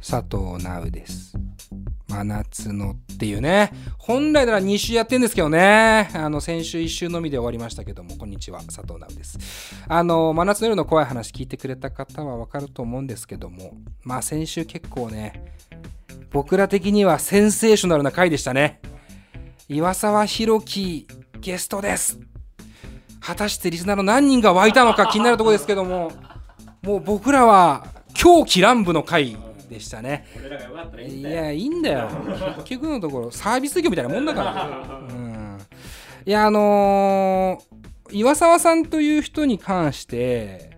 [0.00, 1.34] 佐藤直です。
[2.08, 9.38] 真夏のっていうね、本来なら2週やってんですけどね、あの、先週1週のみで終わりましたけども、こんにちは、佐藤直です。
[9.86, 15.54] あの、真夏の夜の怖い話聞いてくれた方はわかると思うんですけども、まあ先週結構ね、
[16.30, 18.80] 僕ら的にはセンセーショナルな回でしたね。
[19.68, 21.06] 岩沢宏樹
[21.40, 22.18] ゲストです。
[23.20, 26.10] 果たしてリスナーの何人が湧いたのか気になるところですけども、
[26.82, 29.36] もう僕らは狂気乱舞の回
[29.70, 30.26] でしたね。
[31.08, 31.22] い。
[31.22, 32.08] や、いいんだよ。
[32.64, 35.00] 結局のところ、サービス業みたいなもんだから。
[35.08, 35.58] うん。
[36.26, 37.80] いや、あのー
[38.12, 40.70] 岩沢さんという人に関して、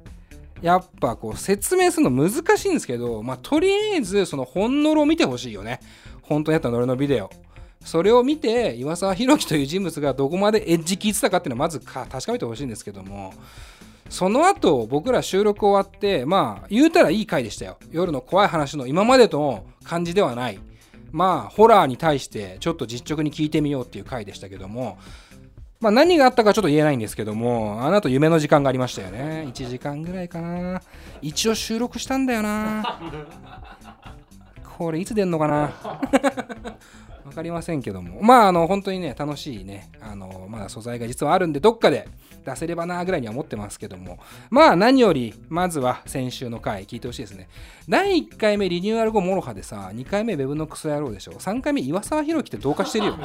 [0.61, 5.81] やっぱこう説明するの難しいんですけど、まあ、とりあえずその本のろを見てほしいよね。
[6.23, 7.31] 本当にやったの俺のビデオ。
[7.85, 13.35] それを見て、岩沢宏樹という人物がどこまでエッジ聞いてたかっていうのはまずか確かめてほしいんですけども、
[14.13, 17.79] その後、僕ら収録終わって、まあ、言うたらいい回でしたよ。
[17.91, 20.61] 夜の怖い話の今までとの感じではない。
[21.13, 24.99] まあ、ホラーに対してちょっと実直に聞いてみようっていう回でしたけども、
[25.81, 29.47] まあ何があったかちょっと言えないんですけども、あの後夢の時間がありましたよね。
[29.49, 30.83] 1時間ぐらいかな。
[31.23, 33.01] 一応収録したんだよな。
[34.77, 35.73] これいつ出んのかな
[37.25, 38.23] わかりませんけども。
[38.23, 42.09] まあ、あの、本当にね、楽しいね、あの、まだ素材が実はあるんで、どっかで
[42.45, 44.19] 出せればなぐらいには思ってますけども。
[44.51, 47.49] まあ、何より、まずは先週の回、聞いてほしいですね。
[47.89, 51.33] 第1回目リニューアル後 MOROHA でさ、2回目ウェブのクソ野郎でしょ。
[51.33, 53.19] 3回目岩沢宏樹ってどうかしてるよ。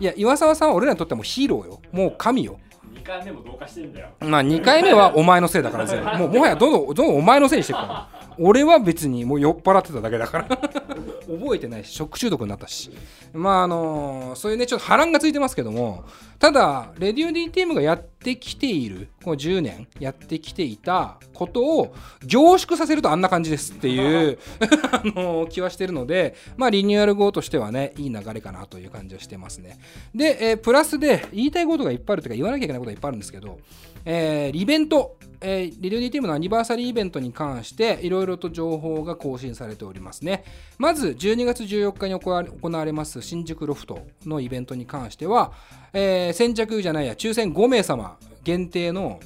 [0.00, 1.80] いや、岩沢さんは俺らにとってはもうヒーローよ。
[1.92, 2.58] もう神よ。
[2.94, 4.08] 2回目もどうかしてんだよ。
[4.20, 12.90] まあ2回目はお前のせいだから全部 もうもはやどんどんどんどんお前のせいにしてるから俺は別にもう酔っ払ってただけだから覚えてないし食中毒になったし
[13.32, 16.04] まああのそういうねちょっと波乱がついてますけども
[16.38, 24.38] ただレディオ DTM がやっってきているこの10年やってきていたことを凝縮させるとあんな感じですっていう
[24.92, 29.78] あの気はしてるのでまあリニューアル後としてはねいい流れかなという感じはしてますね。
[30.14, 33.58] で、えープラスで言いたいことがいっぱいあるというか言わなきゃいけないことがいっぱいあるんですけど、
[34.04, 40.44] えーイベント、えー、リレー DTM のアニバーサリーイベントに関していろいろと情報が更新されておりますね。
[40.78, 45.52] まず12月14日に行われます新宿ロフトのイベントに関しては、
[45.92, 49.20] えー先着じゃないや抽選5名様限定の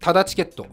[0.00, 0.66] ただチケット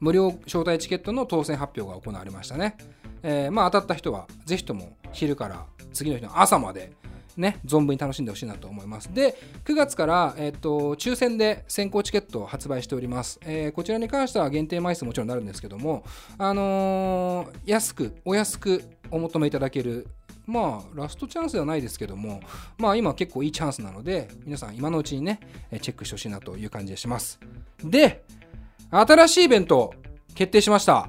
[0.00, 2.76] 無料招待チケットの当選発表が行われましたね、
[3.22, 6.92] えーまあ当たった人はぜひとも昼から次の日の朝まで
[7.36, 9.14] ね、存分に楽しんでほしいなと思います。
[9.14, 9.34] で、
[9.64, 13.40] 9月から、えっと抽選で先行チケットを発売しております。
[13.44, 16.04] えーこちらに関しては限定枚数もちろんなるんですけども、
[16.36, 20.06] あのー安く、お安くお求めいただける、
[20.50, 22.40] まあ、ラストチャンスではないですけども、
[22.76, 25.38] まあ、今結構いいチャンスなので、皆さん今のうちにね、
[25.70, 27.38] えーチェックしてほしいなという感じがします。
[27.84, 28.24] で、
[28.90, 29.94] 新しいイベント
[30.34, 31.08] 決定しました。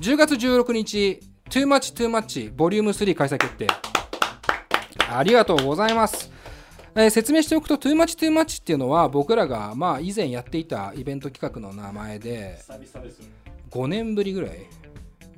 [0.00, 3.66] 10月16日、Too Much Too Much ボリューム3開催決定。
[5.10, 6.30] ありがとうございます。
[6.94, 13.26] えー説明しておくと Too Much Too Much っていうのは僕らがまあ以前やっていたイベント企画の名前で久々ですよ。
[13.70, 14.66] 5年ぶりぐらい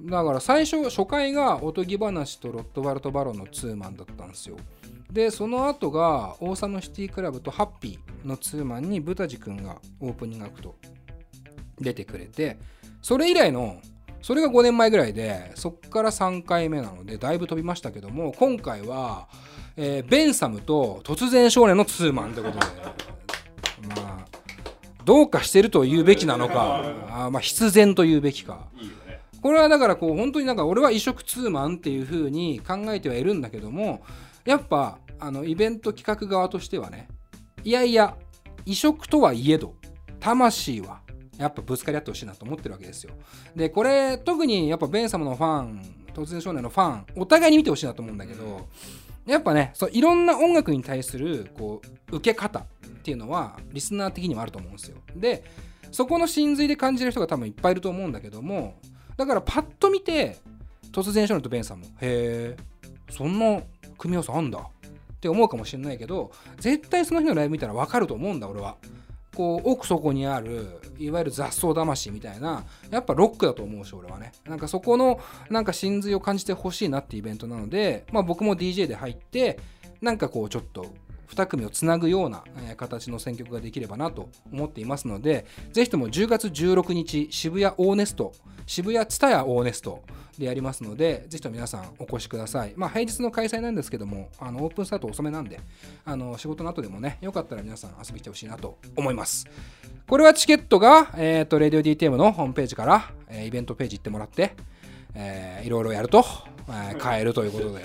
[0.01, 4.57] だから最初初回がおとぎ話とロットバルト・バロンのツーマンだったんですよ。
[5.11, 10.75] でその後がオーサムシティクラブとハッピーのツーマンにブタジ君がオープニングアクト
[11.81, 12.59] 出てくれて
[13.01, 13.81] それ以来の
[14.23, 19.29] それが5年前ぐらいでそっから3回目なのでだいぶ飛びましたけども今回は、
[19.77, 22.67] えーベンサムと突然少年のツーマンということで
[24.01, 24.27] まあ
[25.05, 28.67] どうかしてると言うべきなのか あーまあ必然と言うべきか。
[28.81, 28.91] いい。
[29.45, 34.03] これはだからこう本当になんか俺は異色ツーマンっていう風に考えてはいるんだけども
[34.47, 37.09] やっぱあのイベント企画側としてはね
[37.63, 38.17] いやいや
[38.65, 39.75] 異色とはいえど
[40.19, 41.03] 魂は
[41.37, 43.13] やっぱぶつかり合ってほしいなと思ってるわけですよ。
[43.55, 45.83] でこれ特にやっぱベンサムのファン
[46.15, 48.67] 突然少年のファンお互いに見てほしいなと思うんだけど
[49.27, 52.65] やっぱねそういろんな音楽に対するこう受け方っ
[53.03, 54.97] ていうのはリスナー的にもあると思うんですよ。
[55.15, 55.45] で
[55.93, 58.81] そこの真髄で感じる人が多分いっぱいいると思うんだけども
[59.17, 60.39] だからパッと見て
[60.93, 62.57] 突然少年とベンさんもへえ
[63.11, 63.61] そんな
[63.99, 68.77] 組み合わせあんだって思うかもしれないけど絶対その日のライブ見たら分かると思うんだ俺は。
[69.35, 72.63] こう奥底にあるいわゆる雑草魂みたいな
[72.93, 74.31] やっぱロックだと思うし俺はね。
[74.47, 75.19] なんかそこの
[75.51, 79.59] なんか真髄を感じてほしいなってイベントなので、まあ、僕も DJ で入って
[80.01, 80.87] なんかこうちょっと
[81.35, 82.45] 2組をつなぐような、
[82.77, 88.33] 形の選曲ができればなと思っていますのでぜひとも10月16日渋谷オーネスト
[88.67, 90.03] 渋谷ツタヤオーネスト
[90.39, 92.73] でやりますのでぜひとも皆さんお越しください。
[92.77, 95.61] まあ平日の開催なんですけどもあのオープンスタート遅めなんで
[96.05, 99.47] あの仕事の後でもねよかったら皆さん遊びに来てほしいなと思います。
[100.07, 104.55] これはチケットが、えー、と RadioDTM のホームページから、えーイベントページ行ってもらって
[105.15, 106.25] えーいろいろやると、
[106.69, 107.85] えー買えるということで。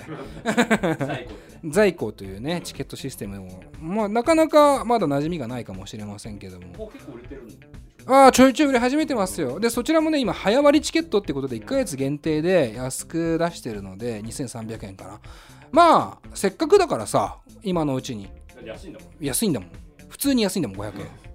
[1.64, 6.90] 在庫 というねチケットシステムを、まあ、なかなかまだ馴染みがないかもしれませんけども。
[6.92, 7.48] 結構売れてるん
[8.12, 9.60] ああちょいちょい売れ始めてますよ。
[9.60, 15.20] でそちらもね今早割チケットってことで1ヶ月限定で安く出してるので2300円かな。
[15.70, 18.28] まあせっかくだからさ今のうちに。
[18.64, 19.24] 安いんだもん。
[19.24, 19.70] 安いんだもん。
[20.08, 20.92] 普通に安いんだもん500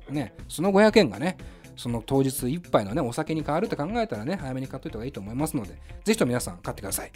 [0.09, 0.13] 円。
[0.13, 0.33] ね。
[0.49, 1.37] その500円がね
[1.75, 7.11] その当日一杯のねお酒に変わるって考えたらね早めに買っといた方がいいと思いますのでぜひとも皆さん買ってください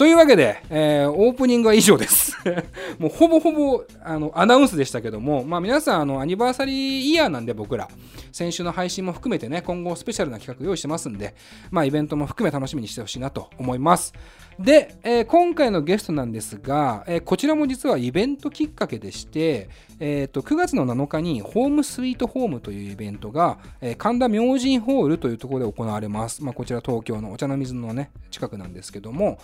[0.00, 2.34] というわけで、えーオープニングは以上です。
[2.98, 7.86] もうほぼほぼあのアナウンスでしたけども、まあ、皆さんあのアニバーサリーイヤーなんで僕ら。
[8.32, 11.34] 先週の配信も含めてね今後スペシャルな企画用意してますんで、
[11.70, 14.14] まあ、イベントも含め楽しみにしてほしいなと思います。
[14.60, 29.38] で、えー今回のゲストなんですが、えーこちらも実はイベントきっかけでして、えーと9月の7日にホームスイートホームというイベントが、えー神田明神ホールというところで行われます、まあ、こちら東京のお茶の水のね近くなんですけども、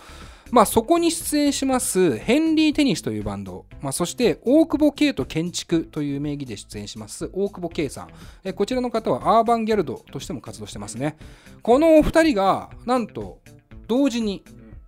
[0.51, 8.09] まあ、そこに出演しますヘンリー・テニスというバンド、まあ、そして大久保圭と建築という名義で出演します大久保圭さん、
[8.43, 11.17] えーこちらの方はアーバンギャルドとしても活動してますね。
[11.63, 13.39] このお二人がなんと
[13.87, 14.43] 同時に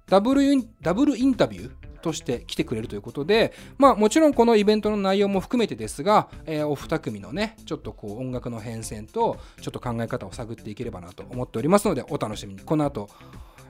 [0.09, 1.71] ダブルインダブルインタビュー
[2.01, 12.61] として来てくれるということで、まあ、もちろんこのイベントの内容も含めてですが、えーお二組のねちょっとこう音楽の変遷とちょっと考え方を探っていければなと思っておりますのでお楽しみに。
[12.61, 13.09] この後、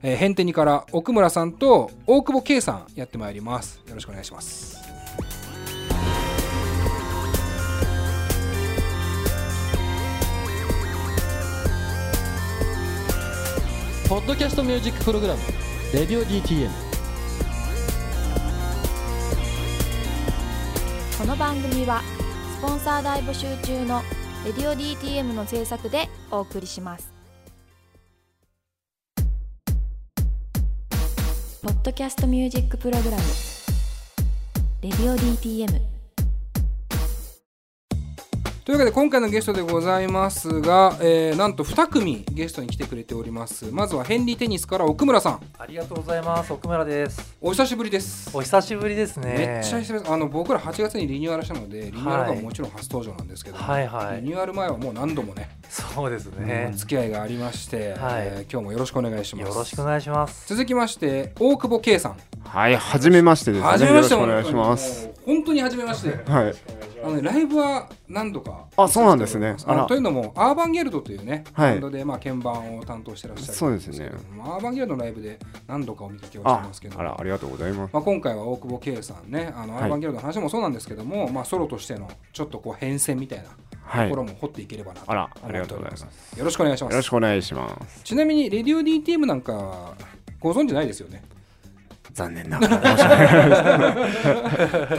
[0.01, 3.81] えー、変天にから奥村さんと大久保圭さんやってまいります。
[3.87, 4.77] よろしくお願いします。
[14.07, 15.39] Podcast music program
[15.91, 16.69] 「Radio DTM」
[21.17, 22.03] この番組は
[22.59, 24.03] スポンサー大募集中の
[24.45, 27.11] 「Radio DTM」の制作でお送りします。
[31.63, 33.23] Podcast music program
[34.83, 35.81] 「Radio DTM」
[38.69, 46.53] というわけで今回のゲストでございますが、えーなんと2組ゲストに来てくれておりますまずは henrytennis から奥村さんありがとうございます。
[46.53, 47.35] 奥村です。
[47.41, 49.33] お久しぶりですお久しぶりですね。
[49.39, 56.71] めっちゃ久々ですあの僕ら8月にリニューアルしたのでリニューアルがもちろん初登場なんですけど、はいはいリニューアル前はもう何度もね、そうですね。
[56.75, 60.47] 付き合いがありまして、はいえー今日もよろしくお願いしますよろしくお願いします。
[60.47, 62.17] 続きまして大久保圭さん
[62.49, 63.67] はい、はじめましてです、ね。
[63.67, 64.15] はじめまして。
[64.15, 65.07] お願いします。
[65.23, 66.09] 本当にはじめまして。
[66.31, 66.53] はい。
[67.03, 68.65] あのねライブは何度か。
[68.75, 69.55] あそうなんですね。
[69.87, 71.71] というのもアーバンゲルドというね、はい。
[71.73, 74.11] バンドでまあ鍵盤を担当してらっしゃるんそうですね。
[74.43, 75.37] アーバンゲルドのライブで
[75.67, 76.99] 何度かお見かけをしてあますけど。
[76.99, 77.93] あら、ありがとうございます。
[77.93, 79.83] まあ、今回は大久保圭さんねあの、はい。
[79.83, 83.49] アーバンゲルドの話もそうなんですけども、まあ、ソロとしてのちょっとこう変遷みたいな
[83.83, 84.09] はい。
[84.09, 86.39] ところよも掘っていければなとあらありがとうございまます。
[86.39, 86.95] よろしくお願いします。
[86.95, 88.03] ろしくお願いします。
[88.03, 89.93] ちなみにレディオ DTM なんか
[90.39, 91.21] ご存知ないですよね？
[92.13, 92.77] 残念ながら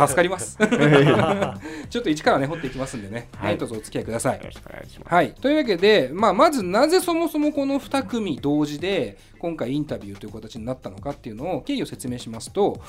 [0.06, 0.58] 助かります。
[1.90, 3.58] ちょっと一からね掘っていきますんでね、はい。
[3.58, 4.38] どうぞお付き合いください。
[4.38, 5.14] よろしくお願いします。
[5.14, 12.80] はい、というわけで、まあ、まずなぜそもそもこの2組同時で今回インタビューという形になったのかっていうのを経緯を説明しますと、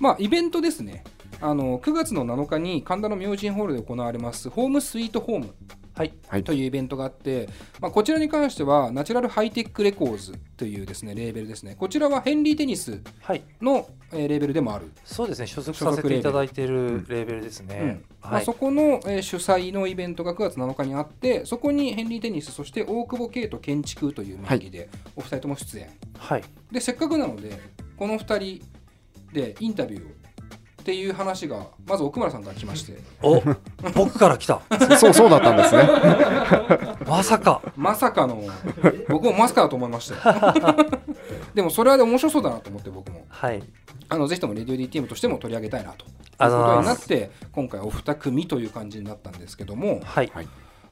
[0.00, 1.04] まあ、イベントですね。
[1.40, 5.54] あの9月の7日に神田の明神ホールで行われます HOME SWEET HOME
[5.98, 6.12] はい。
[6.28, 7.48] はいというイベントがあって、
[7.80, 13.42] まあ、こちらに関しては Natural Hi-Tech Records というですねレーベルですねこちらは henrytennis はい。
[13.60, 15.46] の、えーレーベルでもあるそうですね。
[15.48, 18.00] 所属させていただいているレーベルですね。
[18.22, 18.52] まあ、はいそ。
[18.52, 26.44] この、えー主催のイベントが9月7日にあってそこに henrytennis そして大久保圭と建築という名義でお二人とも出演、はい。
[26.70, 27.58] でせっかくなので
[27.96, 28.62] この二人
[29.32, 30.17] でインタビューを
[30.88, 33.42] っていう話がまず奥村さんから来ましてお、
[33.94, 34.62] 僕から来た。
[34.96, 35.86] そう、そうだったんですね。
[37.06, 37.60] まさか。
[37.76, 38.42] まさかの
[39.10, 40.64] 僕もまさかだと思いましたよ
[41.54, 43.62] でもそれはで面白そうだなと思って僕もはい。
[44.08, 50.32] あのぜひともレディオ DTM としても取り上げたいなということになって今回お二組という感じになったんですけどもはい。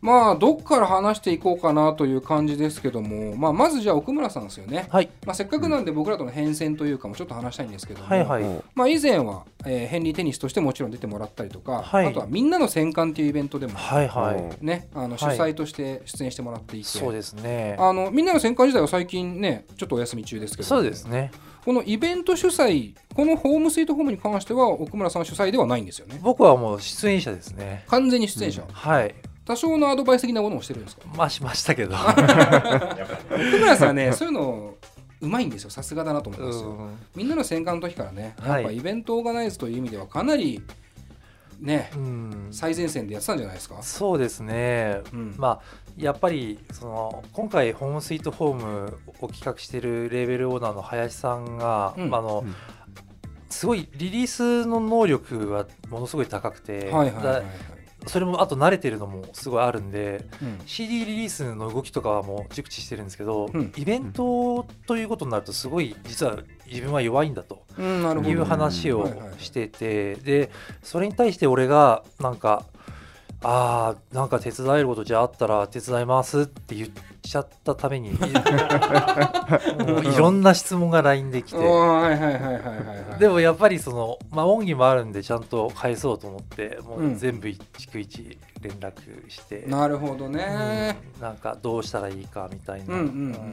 [0.06, 5.10] まあどっから話していこうかなという感じですけども、まあ、まずじゃあ奥村さんですよね、はい。
[5.26, 8.24] まあ、せっかくなんで僕らとの変遷というかもちょっと話したいんですけども、はい。
[8.24, 8.42] はい。
[8.44, 14.08] もまあ、以前は、えーヘンリー・テニスとしてもちろん出てもらったりとか、はいあとはみんなの戦艦というイベントでも、はい。
[14.08, 14.64] はもい。
[14.64, 17.76] ね、あの主はい催として出演してもらっていて、そうですね。
[17.78, 21.32] あのみんなの戦艦時代は最近ねちょっとお休み中ですけどそうですね。
[21.64, 27.84] このイベント主催このホームスイートホームに関しては奥村さん主催ではないんですよね僕はもう出演者ですね。
[27.88, 29.14] 完全に出演者、はい。
[29.46, 31.02] 多少のアドバイス的なものをしてるんですか？
[31.16, 31.94] まあしましたけど。
[31.96, 32.20] 奥
[33.58, 34.74] 村さんはねそういうの
[35.22, 35.70] うまいんですよ。
[35.70, 36.70] さすがだなと思いますよ。
[36.70, 38.62] うんみんなの戦艦の時からね、はい。
[38.64, 40.62] やっぱイベントオーガナイズという意味ではかなり
[41.60, 42.48] ねうん。
[42.50, 45.34] 最前線でやってたんじゃないですか、そうですね、うん。
[45.38, 45.60] まあ
[45.96, 52.10] やっぱりその今回ホームスイートホームを企画しているレーベルオーナーの林さんが、うん。
[52.10, 52.54] まああのうん。
[53.48, 57.42] すごいリリースの能力はものすごい高くて、はいはいはいはい。
[57.42, 57.42] だ
[58.06, 60.58] それもあと慣れてるのもすごいあるんでうん。
[60.66, 63.72] CD リリースの動きとかはもう熟知してるんですけど、うん。
[63.76, 69.08] イベントということになるとすごい実は自分は弱いんだという話を
[69.38, 70.50] しててで
[70.82, 72.64] それに対して俺がなんか
[73.48, 76.88] あーなんか手伝えることじゃあったら手伝いますって言っ
[77.22, 78.10] ちゃったために
[80.02, 81.58] いろんな質問が LINE できて。
[83.20, 88.36] でもやっぱりそのまあ恩義もあるんでちゃんと返そうと思ってもう全部一逐一
[88.66, 91.22] 連絡して、なるほどね、うん。
[91.22, 93.10] なんかどうしたらいいかみたいな、うんうんう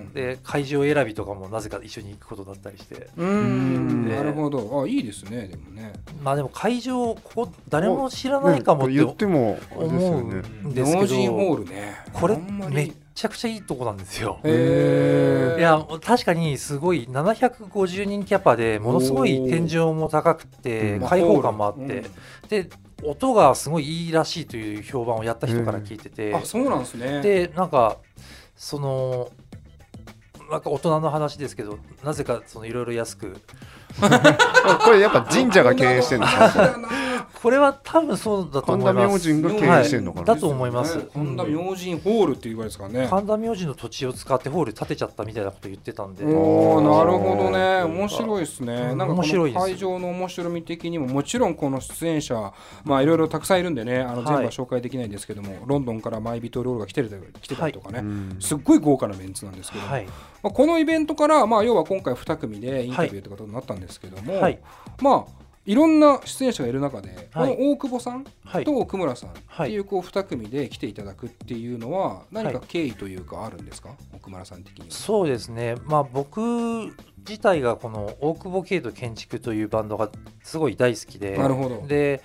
[0.10, 3.10] んで会場選びとかもなぜか一緒に行くことだったりして。
[3.18, 4.06] うーん。
[4.08, 4.84] でなるほど。
[4.84, 5.94] あいいですねでもね。
[6.22, 11.96] まあでも会場ここ誰も知らないかもって言っても思うねんですけ農人ホどールね。
[12.14, 12.38] これ
[12.70, 14.40] めっちゃくちゃいいとこなんですよ。
[14.44, 21.08] いや確かにすごい750人キャパでものすごい天井も高くてうん。
[21.08, 22.04] 開放感もあっうんて
[22.50, 22.70] で
[23.06, 26.34] 音がすごいいいらしいという評判をやった人から聞いてて。
[26.34, 27.22] あそうなんですね。
[27.22, 27.98] でなんか
[28.56, 29.32] その
[30.50, 33.38] なんか大人の話ですけどなぜかそのいろいろ安く
[34.00, 36.76] これやっぱ神社が経営してるんですか
[37.44, 39.34] これは多分そうだと神田思います。
[39.34, 40.98] 明神が経営してるのかな、だと思います。
[40.98, 41.04] ね。
[41.14, 43.08] 神田明神ホールっていうぐらいですからね。
[43.10, 46.24] 神田明神の土地を使ってホール建てちゃったみたいなこと言ってたんで。
[46.24, 47.84] おーなるほどね。
[47.84, 48.74] 面白いですね。
[48.92, 48.98] うん。
[48.98, 49.66] なんかこの面白いです。
[49.66, 52.54] 会場の面白み的にももちろんこの出演者
[52.86, 57.10] まあいろいろたくさんいるんでねあの全部は紹介できないんですけども、ロンドンからマイビトロールが来てる
[57.42, 58.38] 来てたりとかね、うん。
[58.40, 60.08] すっごい豪華なメンツなんですけども、はい
[60.44, 64.60] まあ、このイベントから、まあ、要は今回2組でインタビューということになったんですけども、はい。
[65.02, 67.56] まあいろんな出演者がいる中で、はい。
[67.56, 68.66] この大久保さんはい。
[68.66, 69.70] と奥村さんっはい。
[69.70, 74.92] ていうこう2組で来ていただくっていうのは何かはい経緯というかあるんですか、奥村さん的には。
[74.92, 76.42] そうですね、まあ、僕
[77.20, 80.10] 自体がこの大久保圭と建築というバンドが
[80.44, 81.88] すごい大好きでなるほど。
[81.88, 82.22] で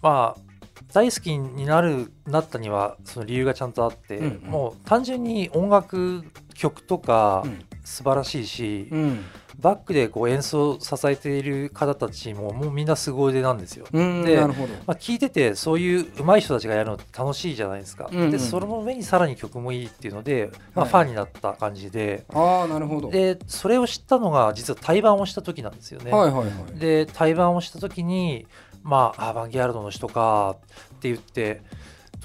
[0.00, 0.52] まあ
[0.94, 4.50] 大好きになるなったにはその理由がちゃんとあって、うんうん。
[4.50, 6.24] もう単純に音楽
[6.62, 9.24] 曲とかうん素晴らしいし、うん
[9.58, 13.86] バックでこう演奏を支えている方たちももうみんな凄腕なんですよ。
[13.92, 14.72] うんでなるほど。
[14.86, 23.10] まあ、聞いててそういう上手い人たちがやるのって楽しいじゃないですか、うんうんでその上にさらに曲もいいっていうので、まあ、はいファンになった感じで、ああなるほど。
[23.10, 26.10] でそれを知ったのが実は対バンをした時なんですよね。
[26.10, 26.78] はいはいはい。
[26.78, 28.46] で対バンをした時に
[28.82, 30.56] まあアーバンギャルドの人か
[30.96, 31.60] って言って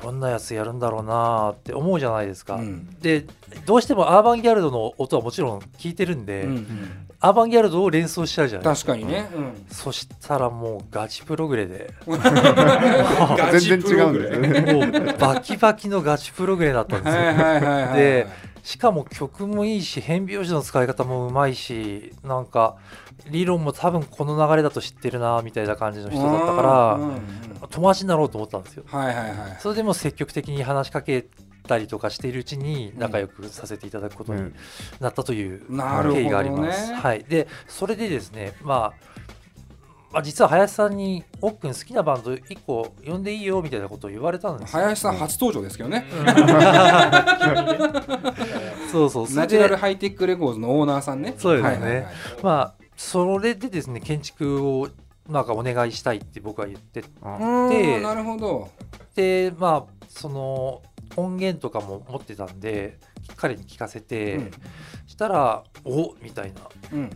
[0.02, 2.56] どんなやつやるんだろうなって思うじゃないですか。
[2.56, 3.26] うんで
[3.66, 6.68] どうしてもアーバンギャルドの音はもちろん聞いてるんで、うんうん
[7.20, 8.94] アーバンギャルドを連想しちゃうじゃないですか。
[8.94, 9.28] 確かにね。
[9.34, 14.74] うんそしたらもうガチプログレで 全然違うんですよね。
[14.74, 17.24] もうバキバキのガチプログレだったんですよ。
[17.24, 17.98] はいはいはいはい。
[17.98, 18.28] で
[18.64, 22.76] しかも曲もいいし変拍子の使い方もうまいしなんか
[23.32, 29.58] 理論も多分この流れだと知ってるなみたいな感じの人だったから、友達になろうと思ったんですよはいはいはい。
[29.60, 31.28] それでも積極的に話しかけ
[31.68, 34.52] たりとかしているうちに仲良くさせていただくことに
[35.00, 36.94] なったという経緯があります。
[36.94, 38.94] はい、でそれでですね、まあ、
[40.12, 44.82] まあ実は林さんに「おっくん好きなバンド1個呼んでいいよ」みたいなことを言われたんですよ。
[44.82, 46.06] 林さん初登場ですけどね。
[48.92, 51.36] そうそうナチュラルでハイテックレコーズのオーナーさんね。
[51.38, 52.06] そうですねはいはいはい
[52.42, 54.90] まあそれでですね建築を
[55.30, 58.70] なんかお願いしたいって僕は言ってあうーでんなるほど。
[59.16, 60.82] でまあその
[61.16, 62.98] 音源とかも持ってたんで
[63.36, 64.52] 彼に聞かせて、うん。
[65.06, 66.62] したら「おみたいな。
[66.94, 67.10] うん。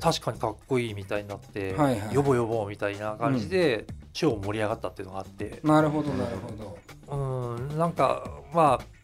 [0.00, 2.16] 確かにかっこいいみたいになって、はいはい。
[2.16, 5.60] 呼ぼう呼ぼうみたいな感じで、超盛り上がったっていうのがあって。
[5.62, 6.52] なるほどなるほ
[7.06, 7.56] ど。
[7.56, 8.97] うんなんかまあけ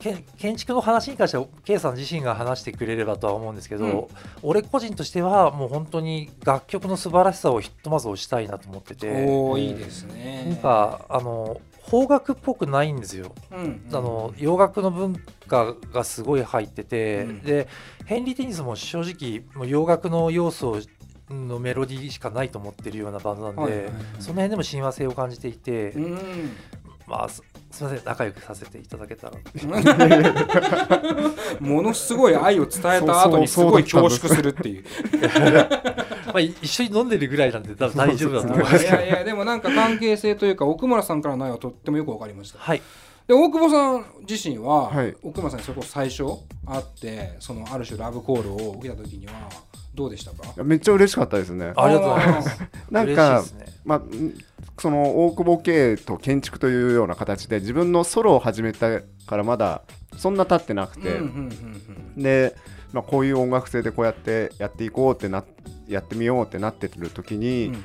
[0.00, 4.06] 建築の話に関しては K さん自身が話してくれればとは思うんですけど、うん。
[4.42, 9.26] 俺個人としてはもう本当に楽曲の素晴らしさをひとまず推したいなと思ってて。
[9.28, 10.46] おおいいですね。
[10.48, 15.16] なんかあの邦楽っぽくないんですよ、うんあの洋楽の文
[15.48, 17.42] 化がすごい入ってて、うん。
[17.42, 17.68] で
[18.06, 20.80] ヘンリー・テニスも正直もう洋楽の要素
[21.28, 23.92] のメロディーしかないと思ってるようなバンドなんで、はいはいはい。
[24.18, 26.18] その辺でも親和性を感じていて、うん。
[27.06, 27.28] まあ
[27.70, 29.36] すすみません仲良くさせていただけたら。
[31.60, 34.84] ものすごい愛を伝えた後にすごい恐縮するっていう。
[36.26, 42.58] まあい一緒に飲んでるぐらいなんで多分大丈夫だと思いまいすやいやでもなんか関係性というか奥村さんからの愛はとってもよくわかりました。
[42.58, 42.82] はい。
[43.26, 45.14] で大久保さん自身は、はい。
[45.22, 46.24] 奥村さんにそれこそ最初
[46.66, 49.32] 会ってそのある種ラブコールを受けた時には
[50.00, 50.64] どうでしたか？
[50.64, 51.72] めっちゃ嬉しかったですね。
[51.76, 52.48] ありがとうございます。
[52.58, 53.66] 嬉しいなんかですね。
[53.84, 54.34] まあん
[54.78, 59.82] その大久保経営と建築というような形で自分のソロを始めたからまだ
[60.16, 62.22] そんな経ってなくて、うんうんうんうん。
[62.22, 62.56] で、
[62.92, 65.44] まあ、こういう音楽性でこうやってやっていこうってな
[65.86, 67.80] やってみようってなってる時に、うんうん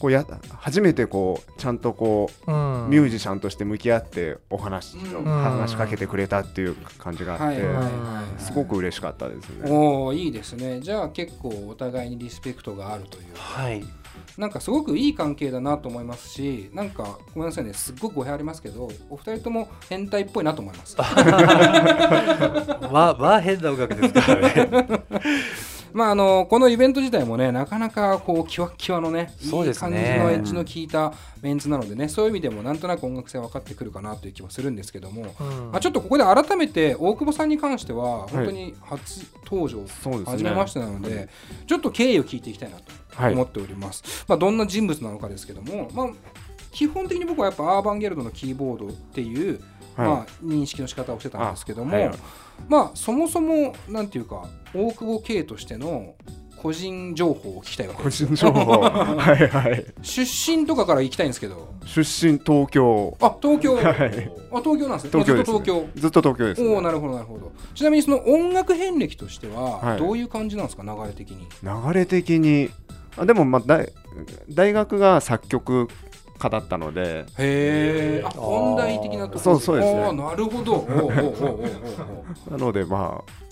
[0.00, 0.26] こうや
[0.58, 2.90] 初めてこうちゃんとこう、うん。
[2.90, 5.24] ミュージシャンとして向き合ってお話、うん。
[5.24, 7.62] 話しかけてくれたっていう感じがあって、
[8.38, 9.70] すごく嬉しかったですね。
[9.70, 10.80] おおいいですね。
[10.80, 13.24] じゃあ結構お互いにリスペクトがあるという。
[13.34, 13.84] はい。
[14.38, 17.72] なんかすごくいい関係だなと思いますしなんかごめんなさいね。
[17.72, 20.96] すっごく語弊ありますけどお二人とも変態っぽいなと思います。
[20.98, 21.04] ま
[23.08, 25.04] あまあ変な音楽ですからね
[25.94, 29.88] まああのこのイベント自体もねなかなかこうキワッキワのねいいそうですね。
[29.88, 35.70] 感じのエッジの効いたメンツなのでねそういう意味でもなんとなく音楽性分かってくるかなという気もするんですけども、うん。
[35.70, 41.28] まあ、ちょっとここで改めて大久保さんに関しては本当に初登場、そうですね初めましてなので
[41.66, 42.84] ちょっと経緯を聞いていきたいなと
[43.14, 43.32] はい。
[43.32, 46.08] 思っております、まあ、どんな人物なのかですけども、まあ、
[46.72, 49.60] 基本的に僕はやっぱアーバンゲルドのキーボードっていう、
[49.96, 50.08] はい。
[50.08, 52.18] まあ、認識の仕方をしてたんですけども、あはい
[52.68, 56.14] まあそもそもなんていうか大久保圭としての
[56.56, 58.28] 個人情報を聞きたいわけ個ですよ。
[58.34, 58.80] 人情報。
[58.80, 59.84] はいはい。
[60.02, 60.22] 出
[60.56, 61.74] 身とかから行きたいんですけど。
[61.84, 63.14] 出身東京。
[63.20, 63.84] あ東京、はい。
[63.84, 65.10] あ東京なんですね。
[65.10, 65.88] 東京です、もうずっと東京。
[66.00, 67.52] ずっと東京です、おおなるほどなるほど。
[67.74, 69.98] ちなみにその音楽遍歴としてははい。
[69.98, 71.46] どういう感じなんですか、流れ的に？
[71.62, 72.70] 流れ的に。
[73.18, 73.92] あでもまあ大
[74.48, 75.88] 大学が作曲
[76.38, 77.26] 家だったので。
[77.38, 80.12] へえあ本題的なところそうそうですね。
[80.12, 80.86] なるほど。
[82.50, 83.44] なのでまあ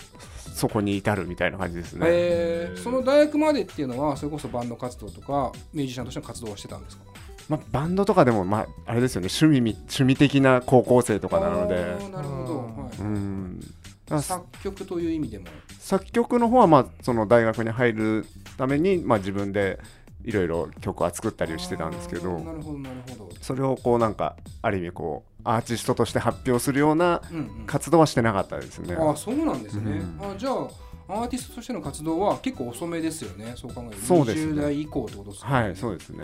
[0.53, 7.03] そこに至るみたいな感じですね、その大学までっていうのはそれこそバンド活動とかミュージシャンとしての活動をしてたんですか？
[7.49, 9.27] まあ、バンドとかでもまああれですよね。
[9.27, 11.75] 趣味み趣味的な高校生とかなので。
[12.11, 13.59] なるほど、はうん。
[13.59, 13.69] だい、
[14.09, 15.45] から作曲という意味でも。
[15.79, 18.25] 作曲の方はまあその大学に入る
[18.57, 19.79] ためにまあ自分で
[20.23, 23.29] いろいろ曲は作ったりしてたんですけどなるほどなるほど。
[23.41, 27.65] それをこうなんかある意味こうアーティストとして発表するようなうんうん。
[27.65, 28.95] 活動はしてなかったですね。
[28.95, 30.31] ああそうなんですね、うん。
[30.31, 30.67] あじゃあ
[31.09, 33.53] アーティストとしての活動は結構遅めですよね。
[33.57, 34.01] そう考えると。
[34.05, 34.53] そうですね。
[34.53, 35.51] 20代以降ってことですね。
[35.51, 36.23] はいそうですね。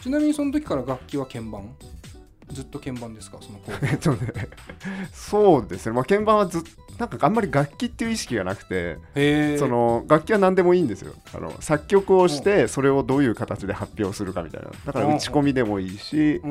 [0.00, 1.74] ちなみにその時から楽器は鍵盤？
[2.52, 3.38] ずっと鍵盤ですか？
[3.40, 4.48] その ね
[5.12, 6.62] そうですね、まあ、鍵盤はずっ
[7.00, 8.98] なんかあんまり楽器っていう意識がなくて、
[9.56, 11.14] その楽器は何でもいいんですよ。
[11.34, 14.68] あの作曲をしてそれをどういう形で発表するかみたいな。
[14.84, 16.42] だから打ち込みでもいいし、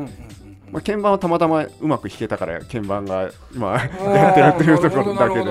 [0.72, 5.46] まあ、鍵盤はたまたまうまく弾けたから鍵盤が今 やってるっていうところだけで。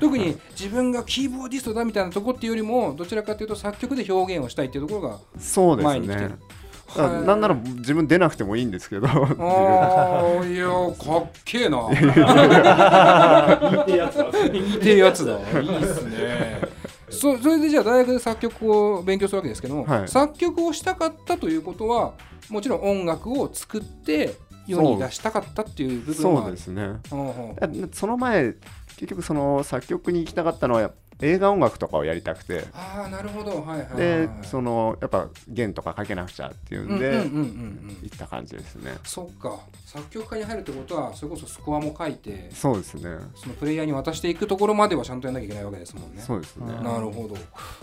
[0.00, 6.28] 特に自分がキーボーディストだみたいなとこっていうよりもどちらかというと作曲で表現をしたいっていうところがそうです前に来てる。
[6.30, 6.36] ね
[6.96, 9.06] なんなら自分出なくてもいいんですけど。
[9.06, 11.88] っていうああいやかっけえな。
[11.90, 14.30] 言いてえやつだ。
[14.52, 15.38] 言いてえやつだ。
[15.60, 16.60] いいっすね。
[17.08, 20.08] そそれでじゃあ大学で作曲を勉強するわけですけども、はい。
[20.08, 22.14] 作曲をしたかったということは
[22.48, 24.34] もちろん音楽を作って
[24.66, 26.42] 世に出したかったっていう部分は。
[26.42, 26.94] そうですね。
[27.92, 28.54] その前
[28.96, 30.90] 結局その作曲に行きたかったのは
[31.22, 32.64] 映画音楽とかをやりたくて。
[32.72, 33.62] ああなるほど。
[33.62, 37.42] はいはいはいでそのやっぱ弦とかかけなくちゃっていうんでうんうんうんうんう
[37.92, 37.98] ん。
[38.02, 38.92] 行った感じですね。
[39.04, 39.58] そっか。
[39.86, 43.02] 作曲家に入るってことはそれこそスコアも書いてそうですね。
[43.34, 46.22] そのプレイヤーに渡していくところまではちゃんとやんなきゃいけないわけですもんね。
[46.22, 46.66] そうですね。
[46.68, 47.36] うんなるほど。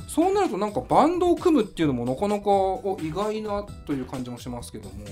[0.08, 5.06] そうなるとなんかバンドを組むっていうのもなかなかお意外なという感じもしますけども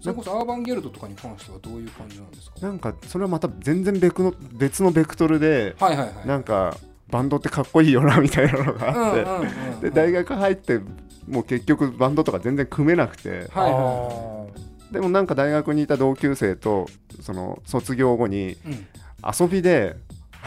[0.00, 2.56] それこそアーバンゲルドとかに関してはどういう感じなんですか？
[2.60, 6.26] なんかそれはまた全然別の別のベクトルではいはいはい。
[6.26, 6.76] なんか
[7.10, 9.80] バンドってかっこいいよなみたいなのがあって、うんうんうんうん。
[9.80, 10.80] で大学入って
[11.28, 13.30] もう結局バンドとか全然組めなくて。
[13.30, 14.34] はいはいは
[14.94, 16.86] でもなんか大学にいた同級生と
[17.20, 18.56] その卒業後に
[19.40, 19.96] 遊びで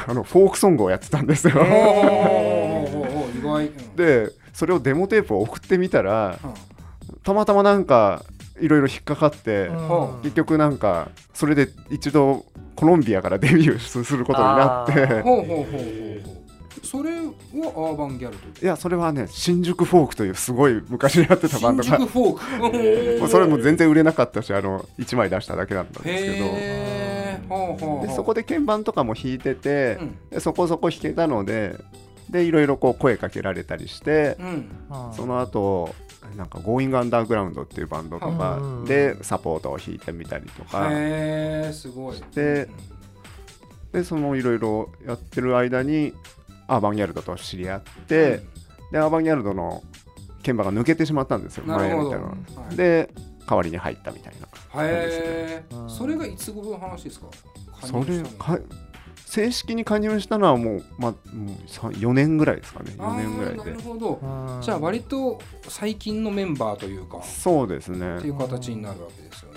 [0.08, 1.54] あのフォークソングをやってたんですよ。
[3.98, 6.54] でそれをデモテープを送ってみたらうん
[7.24, 8.24] たまたまなんか
[8.60, 15.24] いろいろ引っかかって、うん結局なんかそれで一度コロンビアからデビューすることになって
[16.84, 22.06] それはアーバンギャルドいやそれはね新宿フォークというすごい昔にやってたバン新ドが。
[22.06, 23.20] 宿フォーク。
[23.22, 28.06] もうそれも全然売れなかったしあの1枚出しただけだったんですけど。
[28.08, 30.16] でそこで鍵盤とかも弾いててう、ん。
[30.30, 31.76] でそこそこ弾けたので
[32.30, 34.70] でいろいろこう声かけられたりして、うん。
[35.14, 35.96] その後
[36.36, 42.18] なんか Going Underground っていうバンドとかうんでサポートを弾いてみたりとか、へえすごい。
[42.36, 42.68] で
[43.94, 46.14] でそのいろいろやってる間に
[46.68, 48.42] アーバンギャルドと知り合って、
[48.92, 49.84] でアーバンギャルドの
[50.46, 52.10] 鍵盤が抜けてしまったんですよなるほど。
[52.12, 52.68] 前みたいなの。
[52.68, 52.76] はい。
[52.76, 53.10] で
[53.50, 57.28] 代わりに入ったみたいなへえうんそれがいつ頃の話ですか？
[57.82, 58.60] それか
[59.26, 62.92] 正式に加入したのはもう,、まあ、もうさ4年ぐらいですかね。
[62.98, 64.14] 4年ぐらいあーなでるほど。
[64.22, 64.62] うん。
[64.62, 67.22] じゃあ割と最近のメンバーというか。
[67.24, 68.18] そうですね。
[68.18, 69.57] っていう形になるわけですよね。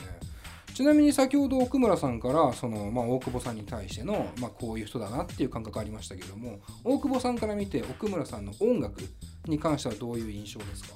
[0.81, 9.03] ちなみに先ほど奥村さんからその、まあ、大久保さんに対しての、まあ、こういう人だなっていう感覚ありましたけども大久保さんから見て奥村さんの音楽
[9.45, 10.95] に関してはどういう印象ですか？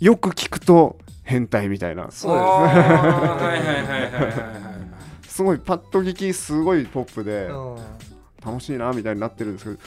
[0.00, 2.10] よく聞くと変態みたいな。
[2.10, 4.28] そうですあーはいはいはいはいはいは
[5.22, 7.76] いすごいパッと聞きすごいポップでうん。
[8.44, 9.78] 楽しいなみたいになってるんですけど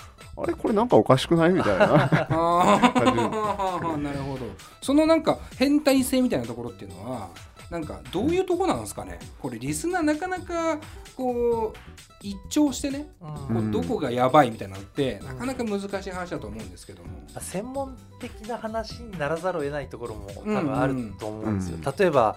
[0.41, 1.85] あれこれなんかおかしくないみたいな。
[2.29, 3.97] あー。
[4.01, 4.45] なるほど。
[4.81, 7.27] そのなんか変態性みたいなところっていうのは
[7.69, 9.19] なんかどういうとこなんですかね？
[9.41, 10.79] これリスナーなかなか
[11.15, 11.77] こう
[12.21, 13.27] 一聴してねうん。
[13.27, 20.65] こうんうどこがやばいみたいなのってなかなか難しい話だと思うんですけども、専門的な話にならざるを得ないところも多うんうん。
[20.67, 21.77] 分あると思うんですよ。
[21.77, 21.93] うん。
[21.97, 22.35] 例えば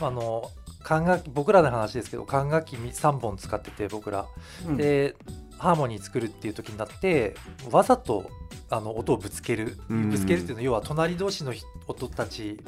[0.00, 0.50] あの
[0.82, 4.26] 管楽器僕らの話ですけど管楽器3本使ってて僕ら、
[4.66, 4.76] うん。
[4.76, 5.14] で
[5.58, 7.36] ハーモニー作るっていう時になって
[7.70, 8.28] わざと
[8.68, 9.78] あの音をぶつける。
[9.88, 10.10] うん。
[10.10, 12.58] ぶつけるっていうのは要は隣同士のひ音たち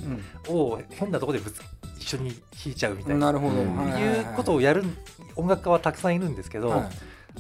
[0.49, 1.61] を変なところでぶつ
[1.99, 3.27] 一緒に弾いちゃうみたいな。
[3.27, 3.77] なるほど、うん。
[3.77, 4.17] はいはいはい。
[4.19, 4.85] いうことをやる
[5.37, 6.89] 音楽家はたくさんいるんですけど、はい。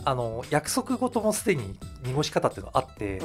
[0.05, 3.21] あの約束事もすでに濁し方っていうのがあって、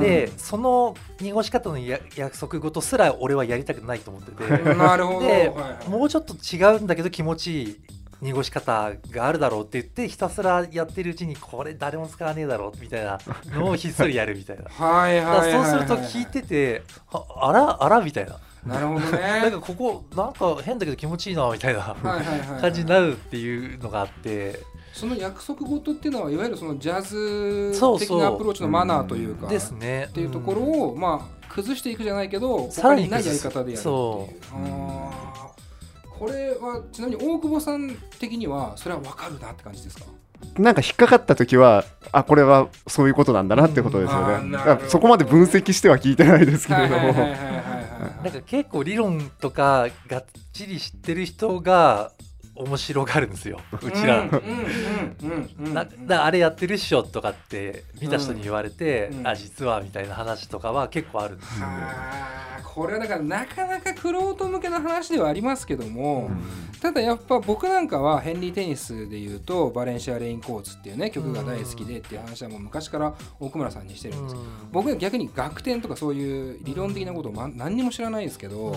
[0.00, 4.74] でその濁し方のや約束事すら俺はやりたくないと思ってて。
[4.74, 5.88] なるほど、ではいはい。
[5.88, 7.80] もうちょっと違うんだけど気持ちいい
[8.20, 13.18] 濁し方があるだろうって言ってひたすらやってるうちにこれ誰も使わねえだろうみたいな
[13.52, 14.64] のをひっそりやるみたいな。
[14.64, 19.18] はいはいはいらそうすると聞いててああらあらみたいななるほどね。
[19.42, 22.60] なんかここなんか変だけど気持ちいいなみたいなはいはいはいはい。
[22.60, 24.60] 感じになるっていうのがあって。
[24.92, 30.06] その約束事っていうのはいわゆるそのジャズ的なアプローチのマナーというかですね。
[30.10, 34.28] っていうところを、まあ崩していくじゃないけどさらに他にないやり方でやるっていう。
[36.18, 40.04] これはちなみに大久保さん的にはそれは分かるなって感じですか？
[40.58, 44.58] なんか引っかかった時はあこれはそういうことなんだなってことですよね。
[44.88, 47.14] そこまで分析しては聞いてないですけれども
[47.98, 52.12] なんか結構理論とかがっちり知ってる人が
[52.58, 54.20] 面白がるんですようちら。
[54.20, 55.66] うんうんうんうん。
[55.66, 59.26] うんななあれやってるっしょとかって見た人に言われて、うん。
[59.26, 61.66] あ実はみたいな話とかは結構あるんですよ。
[61.66, 66.30] はあこれはだからなかなかクロート向けの話ではありますけども、
[66.80, 78.76] ただやっぱ僕なんかはヘンリー・テニスでいうと「バレンシア・レイン・コーツ」っていうね曲が大好きでっていう話はもう昔から奥村さんにしてるんですよ僕は逆に楽天とかそういう理論的なことを、ま、何にも知らないですけど、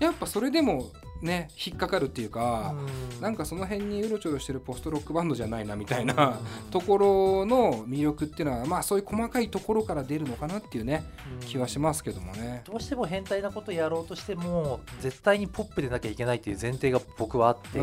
[0.00, 0.86] やっぱそれでも
[1.22, 2.74] ね引っかかるっていうか、
[3.20, 11.04] なんかその辺にうろちょろしてるポストロックバンドじゃないなみたいなところの魅力っていうのはまあそういう細かいところから出るのかなっていうね
[11.40, 12.62] 気はしますけどもね。
[12.64, 17.78] どうしても変態なことやろうとしても絶対にポップでなきゃいけないっていう前提が僕はあって、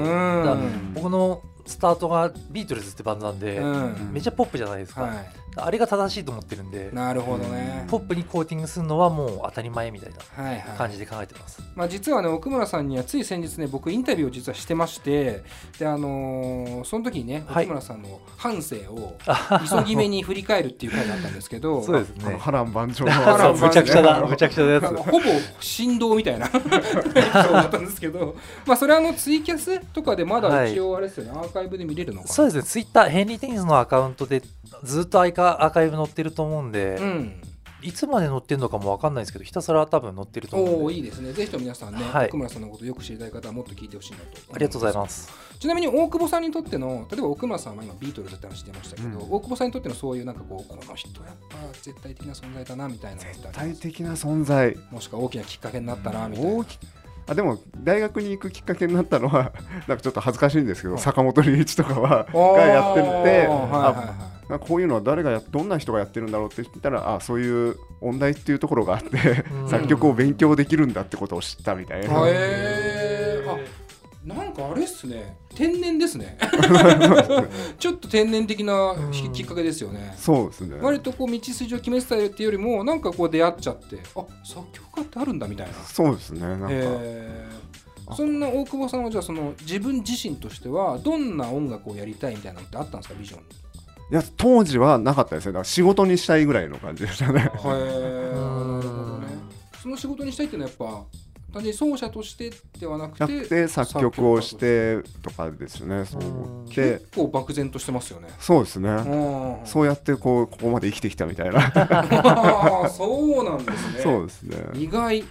[0.94, 4.10] 僕のスタートがビートルズってバンドなんで、うん。
[4.12, 5.24] めっちゃポップじゃないですか、は
[5.56, 7.86] あれが正しいと思ってるんでい、なるほどね。
[7.88, 10.78] ポップにコーティングするのはもう当たり前みたいなはいはい。
[10.78, 11.62] 感じで考えてます。
[11.76, 15.44] まあ、実はね奥村さんにはつい先日ね僕インタビューを実はしてまして
[15.78, 17.66] であのーその時にねはい。
[17.66, 19.16] 奥村さんの半生を
[19.80, 22.36] 急ぎ目に振り返るっていう回があったんですけどそうですね。
[22.40, 23.12] 波乱万丈の。
[23.14, 24.88] 波乱むちゃくちゃだ、むちゃくちゃなやつ。
[24.88, 25.20] ほぼ
[25.60, 26.48] 振動みたいな。
[26.50, 26.62] そう
[27.54, 32.34] だったんですけど、まあ、それはあのツイキャスとかでまだ一応あれですよね、アーカイブで見れるのかな？
[32.34, 34.42] そうですね、ツイッター、ヘンリー・テニスのアカウントで
[34.84, 37.42] ずっとアイカアーカイブ載ってると思うんで、うん、
[37.82, 41.32] いつまで載ってるのかも分かんないですけど、ひたすら多分載ってると思うんで、おおいいですね。
[41.32, 42.28] ぜひとも皆さんね、はい。
[42.28, 45.32] 奥村さんのことをよく知りたい方はもっと聞いてほしいなとありがとうございます。
[45.60, 49.16] ちなみに大久保さんにとっての例えば奥村さんは今ビートルズって話してましたけど、うん。
[49.32, 53.22] 大久保さんにとってのそういうなんかこうこの人やっぱ絶対的な存在だなみたいな。
[53.22, 54.78] 絶対的な存在。
[54.92, 56.52] もしくは大きなきっかけになったなみたいな。
[56.52, 56.80] 大き
[57.28, 59.54] あでも大学に行くきっかけになったのは
[59.88, 61.04] なんかちょっと恥ずかしいんですけど、はい。
[61.04, 69.68] 坂本龍一とかはがやってて、はいはいこういうのは誰がやどんな人がやってるんだろうって言ったらあそういう音大っていうところがあって、うん。
[69.72, 72.14] 作曲を勉強できるんだってことを知ったみたいな、
[74.26, 75.36] なんかあれっすね。
[75.54, 76.38] 天然ですね。
[77.78, 80.16] ちょっと天然的なききっかけですよね。
[80.18, 80.78] そうですね。
[80.82, 85.74] 割とこう道筋を決めてたっていうよりもなんかこう出会っちゃってあ作曲家ってあるんだみたいな。
[85.74, 86.68] そうですねなんか。
[86.70, 88.16] へー。
[88.16, 93.46] そんな大久保さんはじゃあその自分自身としてはどんな音楽をやりたいみたいなのってあったんですかビジョンに？
[94.12, 97.40] いや当時はなかったですねだから仕事にしたいぐらいの感じでしたね。
[97.40, 99.28] へえなるほどね。
[99.82, 101.06] その仕事にしたいっていうのはやっぱ
[101.54, 106.74] 単純に奏者としてではなくなて作曲をしてとかですねそう思って。
[106.74, 108.30] 結構漠然としてますよね。
[108.40, 108.90] そうですね。
[108.90, 109.66] うん。
[109.66, 111.62] そうやってこうここまで生きてきたみたいな。
[112.90, 114.00] そうなんですね。
[114.02, 114.58] そうですね。
[114.74, 115.24] 意外。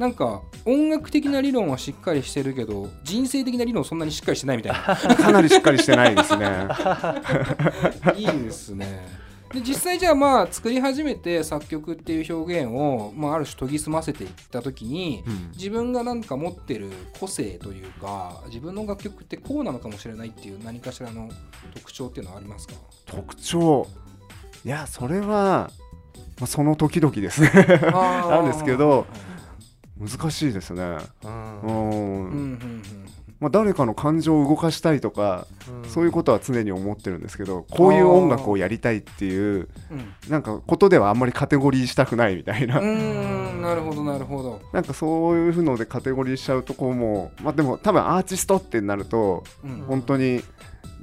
[0.00, 4.96] なんか音楽的な理論はしっかりしてるけど人生的な理論そんなにしっかりしてないみたいな。
[5.14, 6.48] かなりしっかりしてないですね。
[8.16, 9.19] いいですね
[9.52, 15.50] で実際じゃあまあ作り始めて作曲っていう表現を、まあ、ある種研ぎ澄ませていった時に、うん。
[15.52, 21.28] 自分がなんか持ってる個性というか自分の楽曲ってこうなのかもしれないっていう何かしらの
[21.74, 22.74] 特徴っていうのはありますか？
[23.06, 23.86] 特徴？
[24.64, 25.70] いやそれは、
[26.38, 27.50] まあ、その時々ですね。
[27.92, 29.06] な なんですけど
[29.98, 30.96] 難しいですね。
[31.24, 31.60] うん。
[31.60, 32.99] うん、うんうん
[33.40, 35.46] まあ、誰かの感情を動かしたいとか、
[35.82, 35.90] うん。
[35.90, 40.14] そういうことは常に思ってるんですけどこういう音楽をやりたいっていううん。
[40.28, 49.84] なんかことではあんまりカテゴリーしたくないみたいな、なるほどなるほど、なんかそういうのでカテゴリーしちゃうとこうもうまあでも多分アーティストってなるとうん。
[49.86, 50.42] 本当に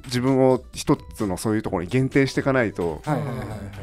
[0.05, 3.01] 自分を一つのそういうところに限定していかないと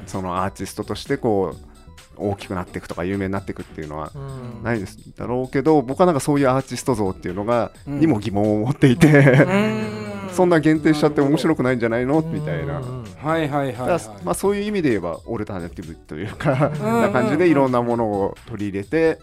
[0.06, 1.73] そのアーティストとしてこう
[2.16, 4.62] 大きくなっていくとか有名になっていくっていうのはうん。
[4.62, 8.00] ないですだろうけど僕はなんかそういうアーティスト像っていうのがうん。
[8.00, 10.34] にも疑問を持っていて、うーん。
[10.34, 12.20] そんな限定しちゃって面白くないんじゃないの？
[12.20, 12.78] みたいな。
[12.78, 19.18] うんはいはいはい、だはいまあ、そういう意味で言えばオルタナティブというかんな感じでいろんなものを取り入れて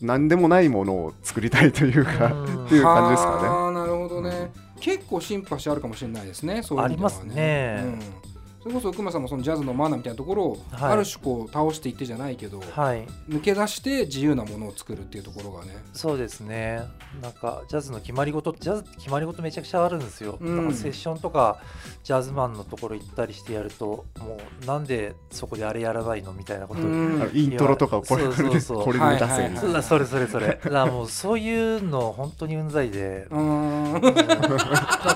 [0.00, 0.06] うん。
[0.06, 2.66] 何でもないものを作りたいというかうん。
[2.66, 7.80] っていう感じですかああなるほどね、結構シンパシーあるかもしれないですねそういう意味ではありますね。
[7.84, 8.31] うん
[8.62, 10.92] それこそ奥間さんもそのジャズのマナーみたいなところを、はい。
[10.92, 13.06] ある種こう倒していってじゃないけど、はい。
[13.28, 15.72] 抜け出して自由なものを作るっていうところがね。
[15.92, 16.80] そうですね。
[17.20, 20.56] なんかジャズの決まり事ジャズって決まり事めちゃくちゃあるんですよ、うん。
[20.56, 21.60] だからセッションとか
[22.04, 27.30] ジャズマンのところ行ったりしてやるともうなんでそこであれやらないのみたいなことをうん。
[27.34, 28.84] イントロとかをこれそうそうそう。
[28.84, 30.46] これで出せはいはいみたそうだそれそれそれ。
[30.46, 33.26] だからもうそういうの本当にうんざいで。
[33.30, 33.92] うーん。
[33.92, 34.02] なん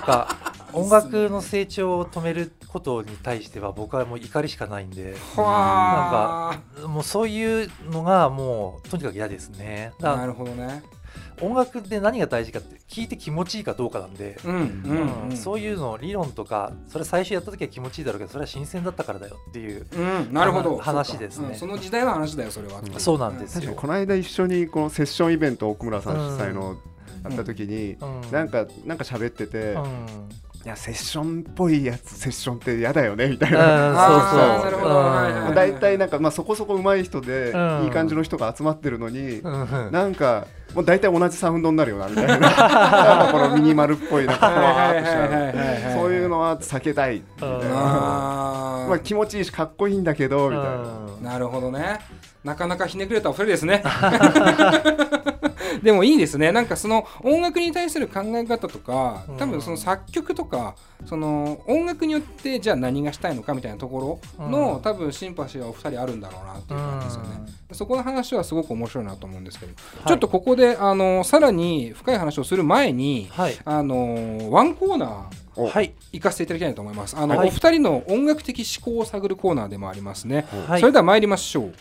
[0.01, 5.17] か音楽の成長を止めることに対しては僕はもう怒りしかないんで。
[5.35, 6.87] はあ。
[6.87, 9.93] もうそういうのがもうとにかく嫌ですね。
[10.01, 10.83] なるほどね。
[11.41, 20.77] 音楽で何が大事かって聞いて気持ちいいかどうかなんで、うんうん、うん、そういうの理論とかそれ最初やった時は気持ちいいだろうけどそれは新鮮だったからだよっていう、うん、なるほど。
[20.79, 21.49] 話ですね。
[21.49, 22.83] そうんその時代の話だよそれは、う。
[22.83, 23.75] んそうなんですよ。
[23.75, 26.77] この間一緒にこのセッションイベントを奥村さん主催の
[27.25, 28.31] やった時にうん。
[28.31, 30.07] なんかなんか喋っててうん
[30.67, 35.55] いやセッションっぽいやつセッションって嫌だよねみたいうんなそうそう。
[35.55, 37.85] 大体なんかまあそこそこ上手い人でうん。
[37.85, 39.63] いい感じの人が集まってるのにうん。
[39.63, 42.35] うんなんかもう大体同じサウンドになるよなみたいな。
[42.41, 45.09] なんかこのミニマルっぽいなんかふわーっと
[45.79, 47.15] したそういうのは避けたい。
[47.15, 50.71] みたいまあ気持ちいいしかっこいいんだけどみたいな。
[50.73, 51.23] うん。
[51.23, 52.01] なるほどね。
[52.43, 53.85] なかなかひねくれたお二人ですね
[55.83, 56.53] でもいいですね。
[56.53, 64.83] なんかその音楽に対する考え方とか多分その作曲とかその音楽によってじゃあ何がしたいのかみたいなところの、うん。
[64.83, 67.29] 多分シンパシーはお二人あるんだろうなっていう感じですよね、
[67.73, 69.73] そこの話はすごく面白いなと思うんですけど、
[70.07, 73.57] ちょっとここであのさらに深い話をする前にはい。
[73.65, 75.69] あのワンコーナーお。
[75.69, 75.95] はい。
[76.13, 77.17] 行かせていただきたいと思います。
[77.17, 77.49] あの、はい。
[77.49, 80.81] お二人の音楽的思考を探るコーナーでもありますね、はい。
[80.81, 81.75] それでは参りましょう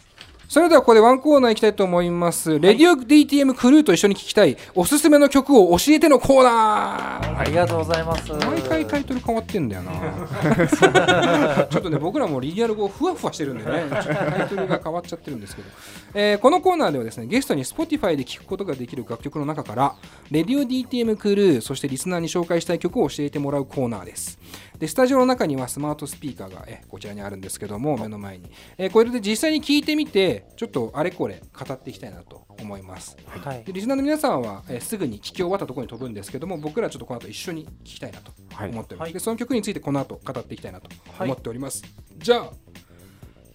[0.55, 4.55] それではここでワンコーナー行きたいと思います、レディオ DTM クルーと一緒に聴きたい。
[4.73, 7.39] おすすめの曲を教えてのコーナー。
[7.39, 8.31] ありがとうございます。
[8.31, 9.91] 毎回タイトル変わってんだよな。
[11.69, 13.83] ちょっとね僕らもリニューアル後ふわふわしてるんでね。
[13.89, 15.67] タイトルが変わっちゃってるんですけど、
[16.13, 19.95] えーこのコーナーではですねゲストに Spotify で聴くことができる楽曲の中から
[20.31, 24.39] レディオ DTM クルーそしてリスナーに紹介したい曲を教えてもらうコーナーです
[24.79, 33.17] でスタジオの中にはスマートスピーカーがえこちらにあるんですけども目の前に、えーこれで実際に聞いてみてちょっとあれこれ語っていきたいなと思います。
[33.27, 33.63] はい。
[33.63, 38.69] でリスナーの皆さんは、えーすぐに聞き終わったところに飛ぶんですけども僕らはちょっとこの後一緒に聞きたいなとはい。
[38.69, 39.13] 思っております、はい。
[39.13, 41.83] でその曲についてこの後語っていきたいなと思っております、
[42.17, 42.51] じゃあ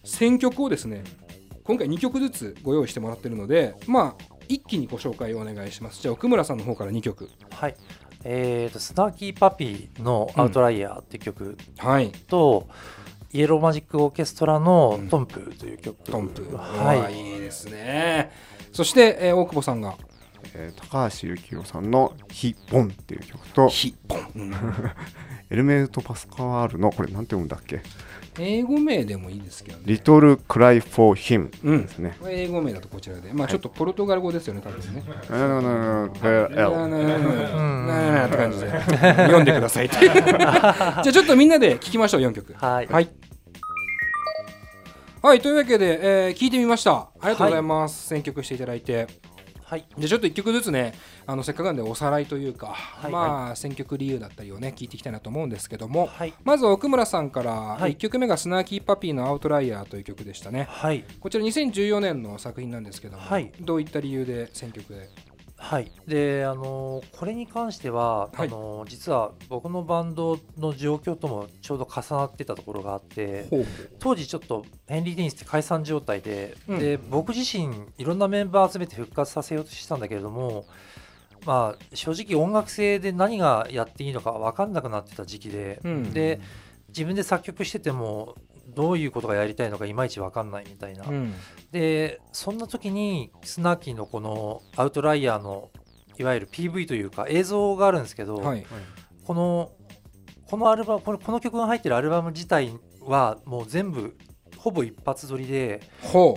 [0.05, 1.05] 選曲をですね
[1.65, 7.77] 今回2曲ずつご用意してもらってるのでまあ一気にご紹介をお願いしますじゃあ奥村さんの方から2曲はい
[8.25, 12.11] えーとスナーキーパピーの「アウトライヤー」っていう曲はい。
[12.11, 12.69] と、
[13.33, 16.57] イエローマジックオーケストラのうん「トンプ」という曲、トンプ。
[16.57, 17.15] はい。
[17.15, 18.31] いいいですね。
[18.73, 19.97] そして、えー大久保さんが
[20.55, 24.55] えー高橋幸宏さんの「ヒ・ボン」っていう曲とヒッポン、うん。
[25.50, 27.81] エルメート・パスカワールのこれなんて読むんだっけ？
[28.38, 29.83] 英語名でもいいですけど「ね。
[29.87, 31.83] リトル・クライ・フォー・ヒム」うん。
[31.83, 32.16] ですね。
[32.29, 33.33] 英語名だとこちらで。
[33.33, 35.03] まあちょっとポルトガル語ですよね多分ね。
[35.29, 43.09] ななななえななって感じで読んでくださいってじゃあちょっとみんなで聞きましょう4曲はいはい
[45.22, 49.07] はいというわけで、えー聞いてみましたありがとうございます、選曲していただいて
[49.71, 49.85] はい。
[49.99, 50.95] じゃあちょっと1曲ずつね
[51.29, 52.75] あのせっかくなんでおさらいというか、
[53.07, 53.09] い。
[53.09, 56.35] まあ選曲理由だったりをね聞いていきたいなと思うんですけども、はい。
[56.43, 57.93] まず奥村さんからはい。
[57.93, 60.67] 1曲目がスナーキーパピーのアウトライヤーという曲でしたね。
[60.69, 61.05] はい。
[61.21, 63.53] こちら2014年の作品なんですけども、はい。
[63.61, 65.09] どういった理由で選曲で
[65.62, 68.49] はい、であのこれに関しては、はい。
[68.49, 73.66] あの実は僕のバンドの状況ともちょうど重なってたところがあってほう
[73.99, 76.79] 当時ちょっとヘンリー・デニスって解散状態で,、うん。
[76.79, 77.68] で僕自身
[77.99, 80.64] いろんなメンバー集めて復活させようとしたんだけれども
[81.44, 86.12] まあ正直音楽性で何がやっていいのか分かんなくなってた時期で、うん。
[86.12, 86.40] で
[86.88, 88.35] 自分で作曲してても
[88.75, 91.35] どういうことがやりたいのかいまいち分かんないみたいな、うん。
[91.73, 95.71] でそんな時にスナーキーのこのアウトライヤーの
[96.19, 98.67] いわゆる PV というか映像があるんですけど、はい。
[99.25, 99.73] この
[100.47, 104.17] このアルバムこの曲が入ってるアルバム自体はもう全部
[104.61, 105.81] ほぼ一発撮りで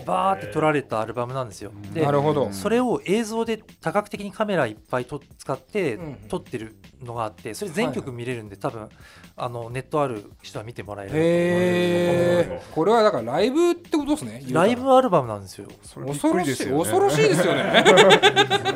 [0.05, 1.71] バーって撮られたアルバムなんですよ。
[1.93, 2.51] でなるほど。
[2.53, 6.15] それを映像で多角的にカメラいっぱいと使ってうん。
[6.29, 8.89] 撮ってるのがあってそれ全曲見れるんで多分
[9.36, 15.67] あのネットある人は見てもらえるこれはだからライブってことですねライブアルバムなんですよ。
[15.83, 16.79] それ恐ろしいくりですよね。
[16.79, 17.83] 恐ろしいですよね。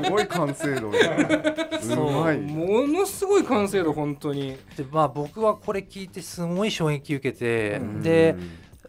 [0.04, 2.42] すごい完成度でう。
[2.42, 4.58] ものすごい完成度本当に。
[4.76, 8.02] でまあ僕はこれ聞いてすごい衝撃受けて、うん。
[8.02, 8.36] で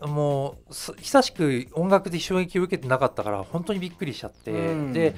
[0.03, 4.93] もうす久しく音楽で衝撃を受けてなかったから本当にびっくりしちゃって、うん。
[4.93, 5.15] で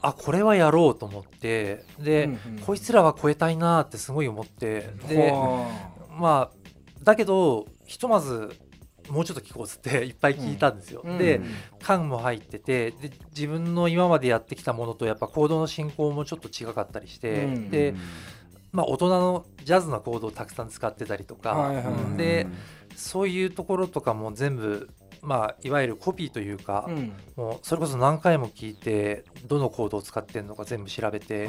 [0.00, 5.68] あこれはやろうと思ってで、うんうんこいつらは超えたいなってすごい思ってでは
[6.18, 6.56] まあ
[7.02, 8.54] だけどひとまず
[9.10, 11.02] もうちょっと聞こうっつって いっぱい聞いたんですよ。
[11.04, 11.18] うん。
[11.18, 11.46] で、うん。
[11.80, 17.70] 感も入っててで自分の今までやってきたものとやっぱコードの進行もちょっと違かったりして、うん。
[17.70, 17.94] で、
[18.72, 21.72] まあ、大人のジャズなコードをたくさん使ってたりとか、
[22.16, 22.46] で
[22.96, 24.90] そういうところとかも全部、
[25.22, 27.12] まあ、いわゆるコピーというか、うん。
[27.36, 31.48] もうそれこそ何回も聞いてどのコードを使ってるのか全部調べて、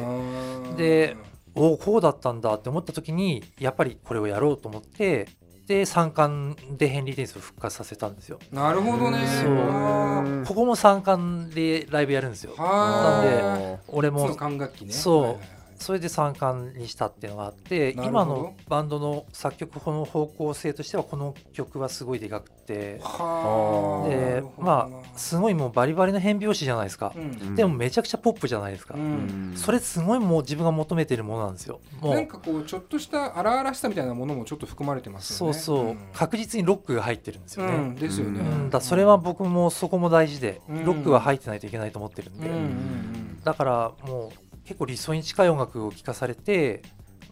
[0.77, 1.17] で
[1.55, 5.27] おおこうだったんだって思った時にやっぱりこれをやろうと思って
[5.67, 8.39] で3冠でヘンリー・デニスを復活させたんですよ。
[8.51, 9.19] なるほどね。
[9.27, 10.45] そう。
[10.45, 12.53] ここも3冠でライブやるんですよ。
[12.55, 14.93] はなんい俺も管楽器ね。
[14.93, 22.59] そうそれで3冠にしたっていうのがあって今のバンドの作曲法の方向性としてはこの曲はすごいでかくて。
[23.01, 27.55] はあなでまあすごいもうバリバリの変拍子じゃないですか、うん。
[27.55, 29.53] でもめちゃくちゃポップじゃないですか、うん。
[29.55, 31.79] それすごいもう自分が求めてるものなんですよ。
[31.99, 32.13] もう。
[32.13, 35.53] なんかこうちょっとした荒々しさみたいなものもちょっと含まれてますよね。
[35.53, 35.97] そうそう、ん。
[36.13, 38.39] 確実にロックが入ってるんですよね、うんですよね。
[38.39, 38.69] うん。
[38.69, 40.85] だそれは僕もそこも大事で、うん。
[40.85, 43.41] ロックは入ってないといけないと思ってるんで、うんうん。
[43.43, 46.83] だからもう結構理想に近い音楽を聴かされて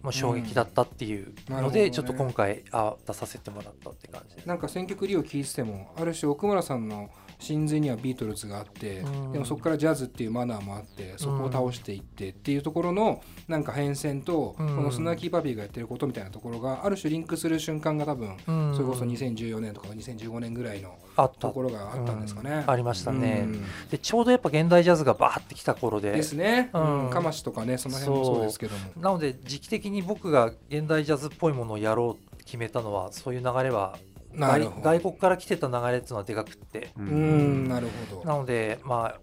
[0.02, 1.92] もう衝撃だったっていうので、うんね。
[1.92, 9.32] ちょっと今回あ出させてもらったって感じなんか選曲理を聞いててもある種奥村さんの真髄にはビートルズがあって、うん。
[9.32, 14.76] でもそこからジャズっていうマナーもあってそこを倒していってっていうところのなんか変遷と、うん。
[14.76, 18.76] このスナーキーパピーがやってることみたいなところがある種リンクする瞬間が多分、うん。
[18.76, 20.98] それこそ2014年とか2015年ぐらいの
[21.40, 22.64] ところがあったんですかね。
[22.66, 22.72] うん。
[22.72, 23.64] ありましたね、うん。
[23.90, 26.12] でちょうどやっぱ現代ジャズがバーってきた頃で。
[26.12, 27.06] ですね、うん。
[27.06, 28.80] うん、かましとかねその辺もそうですけども。
[29.00, 33.98] なので時期的に僕が現代ジャズっぽいものをやろう決めたのはそういう流れは
[34.38, 36.92] 外国から来てた流れっていうのはでかくって。
[36.98, 37.68] うーん。
[37.68, 38.24] なるほど。
[38.24, 39.20] なのでまあ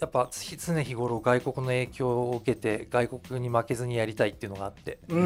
[0.00, 5.18] やっぱ常日頃外国の影響を受けて外国に負けずにやりたいっていうのがあって、うん。
[5.18, 5.22] う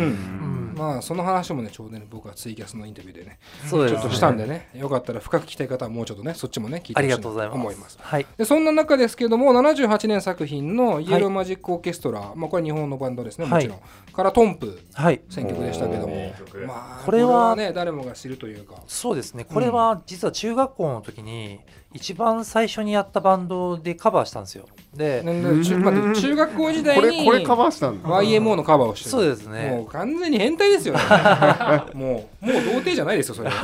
[0.73, 0.75] ん。
[0.75, 3.39] まあその話もねちょうどね僕はツイキャスのインタビューでね。
[3.69, 4.71] そうちょっとしたんでね。
[4.75, 7.57] よかったら深く聞きたい方はもうちょっとねそっちもね聞いてありほしいとうございます。
[7.57, 7.99] 思います。
[8.01, 8.27] はい。
[8.39, 13.81] でそんな中ですけども78年作品のイエローマジックオーケストラ、まあこれ日本のバンドですねもちろん、
[14.13, 14.81] からトンプ。
[14.95, 15.21] はい。
[15.29, 16.33] 選曲でしたけども。
[16.67, 18.77] まあこれはね誰もが知るというか。
[18.87, 19.45] そうですね。
[19.45, 21.61] これは実は中学校の時に
[21.95, 24.67] 一番最初にやったバンドでカバーしたんですよ。
[24.95, 28.09] で、中,、まあ、中学校時代こにれこれカバーしたんだ。
[28.09, 29.11] YMO のカバーをしてる。
[29.11, 31.01] そうですもねう完全に変態ですよね。
[31.95, 33.51] もうもう童貞じゃないですよそれ。
[33.51, 33.55] で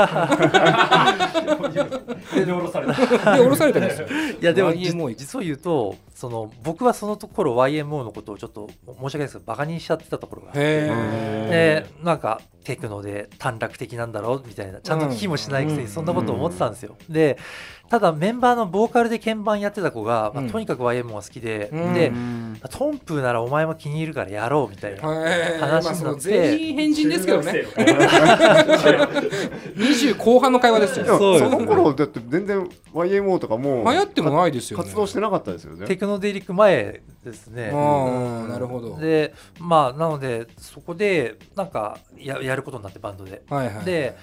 [2.44, 3.36] 下ろされた。
[3.36, 4.08] で降ろされてるんですよ。
[4.40, 14.80] いやでも実を言うとその僕はその頃 YMO のことをちょっと申し訳ないですけどバカにしちゃってたところがへでなんかテクノで短絡的なんだろうみたいな。
[14.80, 17.38] ちゃんと聞きもしないくせうんにそんなことを思ってたんですよ、で
[17.90, 20.50] ただメンバーのボーカルで鍵盤やってた子が、まあうん。
[20.50, 21.94] とにかく YMO が好きで、うん。
[21.94, 27.52] でうんトンプーならお前も気に入るからやろうみたいな、え話まあそのになって全員変人ですけどね。
[27.52, 29.28] 中学生の会
[29.76, 31.50] 20後半の会話ですよいやそうですね。
[31.50, 34.84] その頃だって全然 YMO とかも流行ってもないですよね。
[34.84, 35.86] 活動してなかったですよね。
[35.86, 37.70] テクノデリック前ですね。
[37.72, 38.98] ああなるほど。
[38.98, 43.84] でまあなのでそこでなんかややることになってバンドで、はいはい。
[43.84, 44.16] で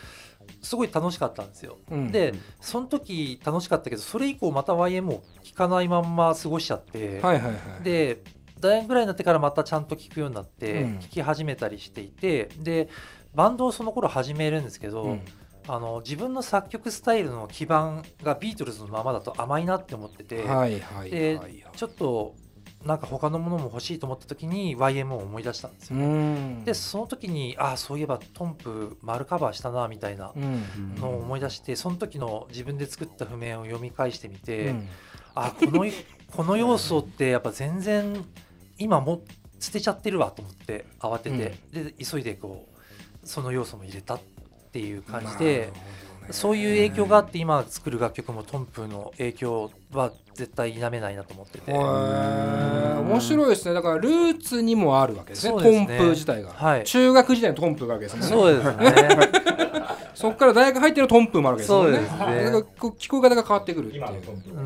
[0.66, 1.78] すごい楽しかったんですよ。
[1.92, 7.84] うんでその時楽しかったけどそれ以降また YM を聴かないまんま過ごしちゃって、はいはいはい。
[7.84, 8.24] で
[8.60, 11.00] 大学ぐらいになってからまたちゃんと聴くようになってうん。
[11.00, 12.90] 聴き始めたりしていて、で
[13.34, 15.22] バンドをその頃始めるんですけど、うん。
[15.68, 21.64] あの自分の作曲スタイルの基盤がビートルズのままだと甘いなって思ってて、はいはいではい。
[21.76, 22.36] ちょっと
[22.86, 26.06] なんか他のものも欲しいと思った時に YM を思い出したんですうよ。
[26.06, 26.64] ん。
[26.64, 30.96] でその時にああそういえばトンプ丸カバーしたなみたいなうん。
[30.96, 34.90] のを思い出してその時の自分で作った譜面を読み返してみて、うん。
[35.34, 35.86] あこの
[36.36, 38.24] この要素ってやっぱ全然
[38.78, 39.22] 今も
[39.60, 42.68] 捨てちゃってるわと思って慌てて、で急いでこ
[43.24, 44.20] うその要素も入れたっ
[44.72, 45.72] ていう感じで、
[46.32, 53.74] そういう影響があって今作る楽曲もトンプの影響は絶対否めないなと思ってて、面白いですね。
[53.74, 55.56] だからルーツにもあるわけですね。
[55.56, 55.88] ですね。
[55.88, 56.84] トンプ自体が、はい。
[56.84, 58.62] 中学時代のトンプがあるわけですもんね。
[58.62, 59.30] そうですね。
[60.16, 61.98] そこから大学入ってのトンプもあるわけですもんね。
[61.98, 62.44] そうですね。
[62.46, 64.06] だから聞こえ方が変わってくるっていう。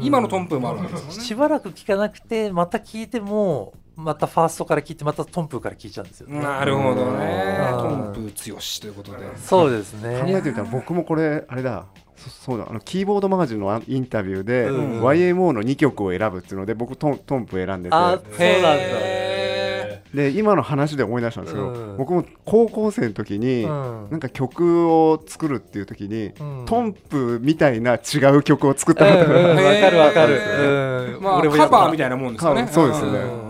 [0.02, 1.24] 今のトンプもあるわけですもんね。
[1.24, 7.58] しばらく聴かなくてまた聴いてもまたファーストから聴いてまたトンプから聴いちゃうんですよ、なるほどね。
[7.74, 8.14] うん。
[8.14, 9.18] トンプ強しということで。
[9.38, 11.86] そうです考ねえてみたら僕もこれあれだ。
[12.16, 12.68] そそうだ。
[12.70, 15.02] あのキーボードマガジンのインタビューで、うん。
[15.02, 17.96] YMO の2曲を選ぶっていうので僕トントンプ選んでて。
[17.96, 18.78] あそうなんだ。
[18.78, 21.98] へで今の話で思い出したんですけど、うん。
[21.98, 24.08] 僕も高校生の時に、うん。
[24.10, 33.49] なんか曲を作るっていう時に、うんトンプみたいな違う曲を作ったうんことがうんわかるわかる、へうんまあカバーみたいなもんですよねそうですよねん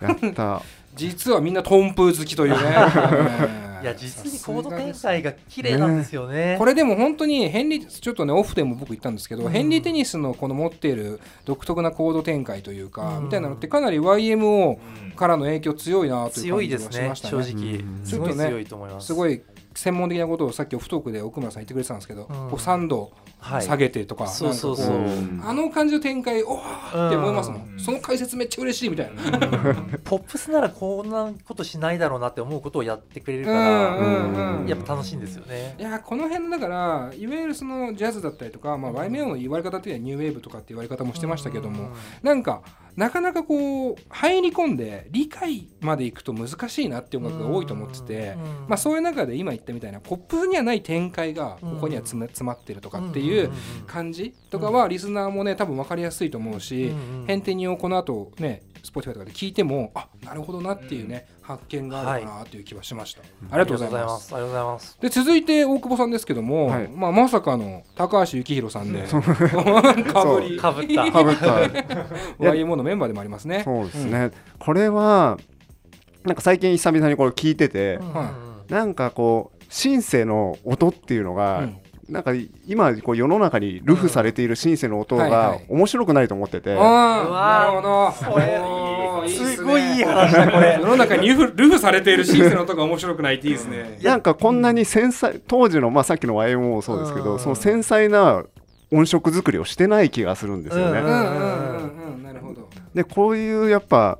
[0.00, 0.62] やった。
[0.94, 2.58] 実はみんなトンプ好きというね。
[3.80, 6.56] いや実にコード展開が綺麗なんですよね。
[6.58, 9.50] これでも本当にヘンリーちょっとねオフでも僕言ったんですけど、うん。
[9.52, 13.24] ヘンリー・テニスのこの持っている独特なコード展開というか、うん。
[13.26, 17.44] みたいなのってかなり YMO からの影響強いなという強感じいですねがしましたね。
[17.44, 18.00] 正直、うん。
[18.04, 19.06] すごい強いと思います。
[19.06, 19.42] すごい
[19.74, 22.26] 専門的なことをさっきオフトークで奥村さん言ってくれてたんですけど、ん。
[22.26, 24.86] こう3度はい下げてとか、そうそうそう。
[24.88, 25.40] なんかこうん。
[25.44, 27.80] あの感じの展開おーって思いますもん、うん。
[27.80, 29.22] その解説めっちゃ嬉しいみたいな、
[30.04, 34.60] ポップスならこんなことしないだろうなって思うことをやってくれるかうんら、うん。
[34.62, 35.76] うんやっぱ楽しいんですよね。
[35.78, 41.90] いやこの辺のだからいわゆるそのジャズだったりとか、まあ、YMO の言われ方っていうのはニューウェーブとかって言われ方もしてましたけども、
[42.22, 42.62] なんか
[42.98, 48.36] なかなかこう入り込んで理解までいくと難しいなっていう音楽が多いと思ってて、
[48.66, 53.52] まあ、そういう中で今言ったみたいなポップにはない展開がここには詰まってるとかっていう
[53.86, 56.90] 感じとかはリスナーもね多分分かりやすいと思うし、
[57.28, 64.34] 変転人をこの後ね Spotify とかで聞いてもあなるほどなっていうね、発見があるかなという気はしました、ありがとうございます。
[64.34, 64.98] ありがとうございます。
[65.00, 66.88] で続いて大久保さんですけども、はい。
[66.88, 71.12] まあ、まさかの高橋幸宏さんで かぶりかぶった。
[71.12, 71.46] かぶった。
[72.38, 73.62] YMO のメンバーでもありますね。
[73.64, 75.38] そうですね、これは
[76.24, 78.32] なんか最近久々にこれ聞いてて、は
[78.68, 81.78] なんかこうシンセの音っていうのが、うん
[82.08, 82.32] なんか
[82.66, 85.66] 今こう世の中にルフされているシンセの音はいがはい。
[85.68, 86.82] 面白くないと思ってて、あうあ
[87.28, 88.12] わなるほど。
[88.12, 89.36] それおーいい。
[89.36, 90.78] っねすごいいい話だこれ。
[90.80, 93.98] 世の中にルフルフされているシンセの音が面白くないっていいですね。
[94.02, 97.38] なんかこんなに繊細当時の、まあ、さっきの YMO もそうですけど、うん。
[97.38, 98.42] その繊細な
[98.90, 101.00] 音色作りをしてない気がするんですよね。
[101.00, 102.22] うんうんうんうんうん。
[102.24, 102.68] なるほど。
[102.94, 104.18] でこういうやっぱ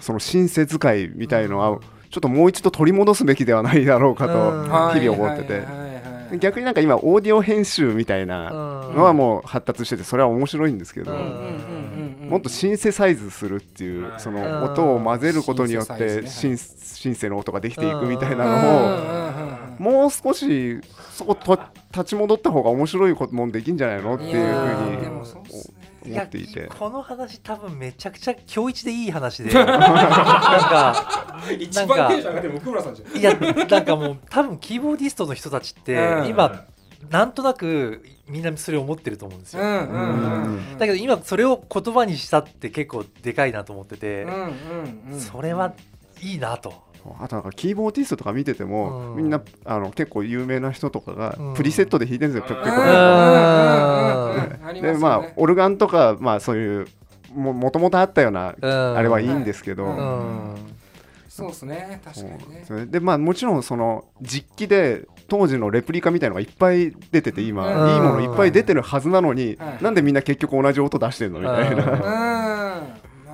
[0.00, 1.78] そのシンセ使いみたいのは
[2.10, 4.64] ちょっともう一度取り戻すべきではないだろうかとうん。
[5.00, 5.70] 日々思っててはいはい。
[5.72, 5.89] はいはい
[6.38, 21.58] 逆になんか今オーディオ編集みたいなのはもう発達しててそれは面白いんですけど、もっとシンセサイズするっていうその音を混ぜることによってシンシンセの音ができていくみたいなのをもう少しそこと
[21.92, 26.68] 立ち戻った方が面白いこともできんじゃないのっていうふうに思っていて。
[26.78, 29.52] この話多分めちゃくちゃ今日一でいい話で。
[29.54, 33.18] なんか一番テンション上がってる奥村さんじゃん。
[33.18, 36.26] いやなんかもう多分キーボーディストの人たちってうん。
[36.28, 36.64] 今
[37.08, 40.78] なんとなくみんなそれを思ってると思うんですよ、うんうんうんうん。
[40.78, 45.72] だけど今それを言葉にしたって結構でかいなと思ってて、うんうんうんそれは
[46.22, 46.74] いいなと、
[47.20, 49.16] あとなんかキーボーディストとか見てても、うん。
[49.16, 51.54] みんなあの結構有名な人とかがうん。
[51.54, 52.74] プリセットで弾いてるんですよ、結うん。
[52.74, 52.82] 構
[54.80, 56.86] でまあオルガンとかまあそういう
[57.34, 58.96] ももともとあったようなうん。
[58.96, 60.54] あれはいいんですけど、ううん。
[61.28, 62.00] そうですね。
[62.04, 62.30] 確かに
[62.80, 62.86] ね。
[62.86, 67.90] でまあもちろんその実機で当時のレプリカみたいのがいっぱい出てて今、うん。
[67.90, 69.82] いいものいっぱい出てるはずなのに、はい。
[69.82, 72.59] なんでみんな結局同じ音出してるのみたいな、うん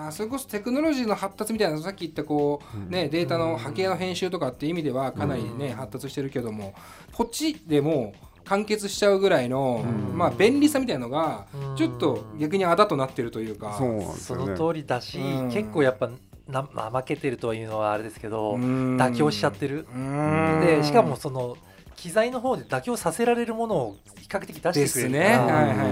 [0.06, 6.74] まあそれこそテクノロジーの発達みたいなさっき言ったこうねデータの波形の編集とかっていう意味ではかなりね発達してるけども
[7.12, 10.16] ポチでも完結しちゃうぐらいのうん。
[10.16, 11.76] まあ便利さみたいなのがうん。
[11.76, 13.76] ちょっと逆にあだとなってるというか。
[14.16, 15.50] その通りだし、うん。
[15.50, 16.08] 結構やっぱ
[16.46, 18.96] な怠けてるというのはあれですけど、うん。
[18.96, 20.60] 妥協しちゃってる、うん。
[20.64, 21.56] でしかもその
[21.96, 25.18] 機材の方で妥協させられるものを比較的出でしてくれすね。
[25.18, 25.84] るから、はいはいは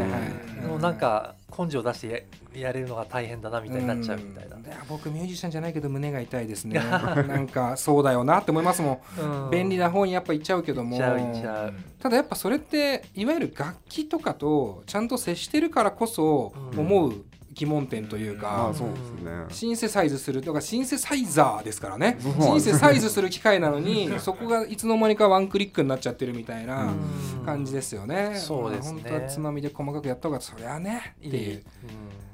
[0.62, 0.66] い。
[0.68, 4.57] もうなんか根性出してややれるのが大変だなみたいになっちゃうみたいな。
[4.57, 4.64] うん。
[4.64, 6.78] や僕ミュージシャンじゃないけど胸が痛いですね。
[6.78, 10.98] なんかそうだよなって思いますもん、うん便利な方にやっぱ行っちゃうけども。
[10.98, 16.78] ただやっぱそれっていわゆる楽器とかとちゃんと接してるからこそうん。
[16.80, 17.24] 思う
[17.55, 19.30] 疑問点というまかあ、そうですね。
[19.50, 22.18] シンセサイズするとかシンセサイザーですからね。
[22.40, 27.44] シンセサイズする機械なのにそこがいつの間にかワンクリックになっちゃってるみたいなうん。
[27.46, 28.32] 感じですよね。
[28.36, 29.02] そうですね。
[29.02, 31.62] まあ本当はつまみで細かくやった方がそりゃねっていう。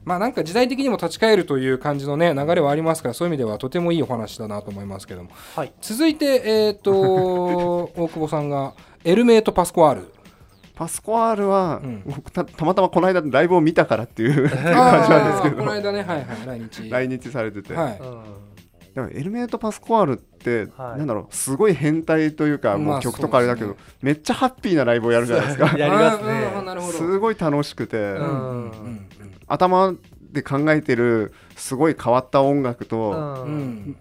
[0.04, 5.30] まあなんか時代的にも立ち返るという感じのね流れはありますからそういう意味ではとてもいいお話だなと思いますけども。
[5.54, 5.72] はい。
[5.82, 6.92] 続いてえっ、と
[7.96, 8.72] 大久保さんが
[9.04, 10.12] エルメイト・パスコアール
[10.80, 12.02] パスコアールは、うん。
[12.06, 16.88] 僕たたまたまこの間ライブを見たからっていう 感じなんですけあーこのど間ねはいはい来日。
[16.88, 18.00] 来日されてて、はい。
[18.94, 20.98] でもエルメート・パスコアールって、はい。
[21.00, 25.76] なんだろうすごい変態というか、まあもう曲とかあれだけど、めっちゃハッピーなライブをやるじゃないですか。
[25.76, 28.16] やりますすごい楽しくて、
[29.48, 29.92] 頭
[30.32, 33.46] で考えてるすごい変わった音楽と、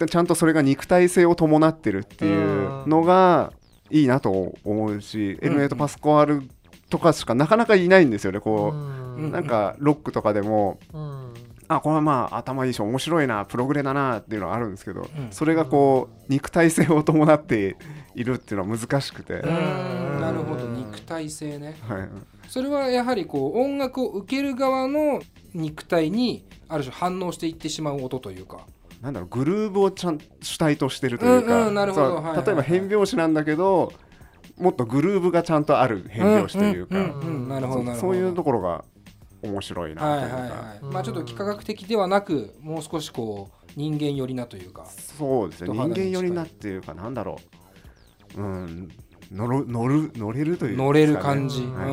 [0.10, 3.52] ちゃんとそれが肉体性を伴ってるっていうのが
[3.90, 6.44] いいなと思うし、エルメート・パスコアール
[6.90, 8.40] とかしかなかなかいないんですよね。
[8.40, 9.32] こう、うん。
[9.32, 11.34] なんかロックとかでもうん。
[11.72, 15.08] あこれはまあ頭いいし面白いなプログレだなっていうのはあるんですけど、ん。
[15.30, 17.78] それがこう肉体性を伴って
[18.16, 20.66] いるっていうのは難しくて、なるほど。
[20.66, 21.78] 肉体性ね。
[21.88, 22.10] はい、
[22.48, 25.22] それはやはりこう音楽を受ける側の
[25.54, 28.66] 肉体にある種反応していってしまう音というか。
[29.04, 31.70] なんだろうグルーブをちゃん主体としてるというか、
[32.46, 33.94] 例えば変拍子なんだけど
[34.60, 37.16] もっとグルーブがちゃんとある変拍子というか、
[37.96, 38.84] そそういうところが
[39.42, 44.86] 面白いなというか、はいはいはいまあちょっと幾何学的ではなくもう少しこう人間寄りなというか。
[44.86, 45.70] そうですね。
[45.72, 47.38] 人間寄りなっていうかなんだろ
[48.36, 48.42] う。
[48.42, 48.90] うん。
[49.32, 51.88] 乗る乗る乗れるというかね乗れる感じ、うはい。
[51.88, 51.92] ー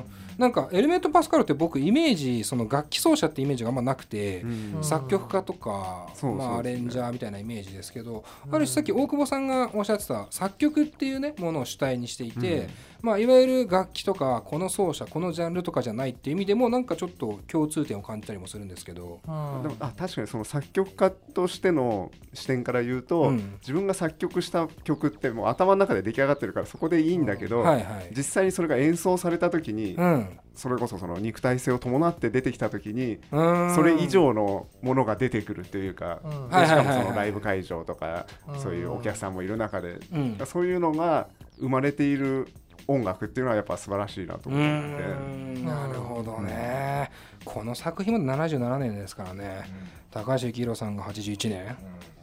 [0.00, 0.04] ん
[0.38, 4.46] なんかエルメント・パスカルって僕イメージその楽器奏者ってイメージがあんまなくて、う
[4.80, 4.84] ん。
[4.84, 12.70] 作曲家とか、まあ、アレンジャーみたいなイメージですけど、ある種さっき大久保さんがおっしゃってた作曲っていうねものを主体にしていて、うん
[13.06, 23.58] まあ、いわゆる楽器とかこの奏者このジャンルとかじゃないっていう意味でもなんかちょっと共通点を感じたりもするんですけど、でもあ確かにその作曲家としての視点から言うと、うん。
[23.60, 33.74] 自分が作曲した曲ってもう頭の中で出来上がってるからそこでいいんだけど、はいはい、実際にそれが演奏された時に、うん、それこそその肉体性を伴って出てきた時にうーん。
[33.74, 36.48] それ以上のものが出てくるというか、うん。
[36.50, 38.60] でしかもそのライブ会場とか、うん。
[38.60, 40.38] そういうお客さんもいる中で、うん。
[40.44, 41.28] そういうのが
[41.58, 42.48] 生まれている
[42.88, 47.10] 音楽っていうのはやっぱ素晴らしいなとう思ってなるほどね、
[47.44, 49.64] この作品も77年ですからね、
[50.10, 51.76] 高橋幸宏さんが81年、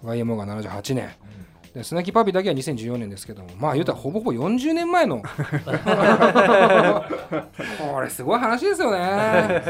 [0.04, 1.10] YMO が78年、
[1.74, 3.50] でスナキパピだけは2014年ですけども。
[3.60, 5.24] まあ言うたらほぼほぼ40年前の。
[7.94, 9.00] これすごい話ですよね。
[9.00, 9.62] ね。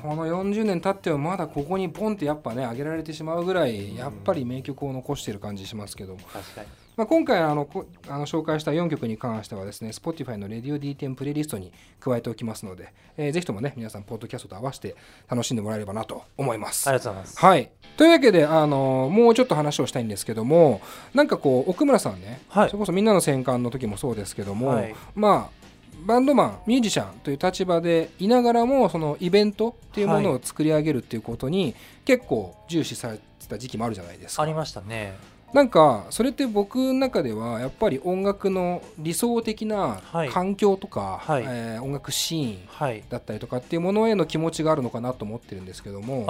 [0.00, 6.20] この40年経ってもまだここにポンってやっぱね上げられてしまうぐらいやっぱり名曲を残してる感じしますけども。
[6.32, 6.68] 確かに
[7.00, 14.94] まあ、今回あのこあの紹介した4曲に関してはですね Spotify の RadioD10 プレイリストに加えておきますので、えーぜひともね皆さんポッドキャストと合わせて
[15.26, 16.86] 楽しんでもらえればなと思います。
[16.90, 17.38] ありがとうございます。
[17.38, 20.82] はい、というわけで、あのもうちょっと話をしたいんですけども
[21.14, 22.68] なんかこう奥村さんね、はい。
[22.68, 24.94] それこそみんなの戦艦の時もそうですけども、はい。
[25.14, 25.60] まあ
[26.04, 31.74] バンドマンミュージシャンという立場でいながらもそのイベントっていうものを作り上げるっていうことに
[32.04, 34.42] 結構重視されてた時期もあるじゃないですか。
[34.42, 34.46] あ。
[34.46, 35.14] りましたね
[35.52, 40.28] なんかそれって僕の中ではやっぱり音楽の理想的なはい。
[40.28, 41.42] 環境とか、はい。
[41.44, 43.02] えー音楽シーンはい。
[43.08, 46.22] だったりとかっていうものへの気持ちがあるのかなと思ってるんですけども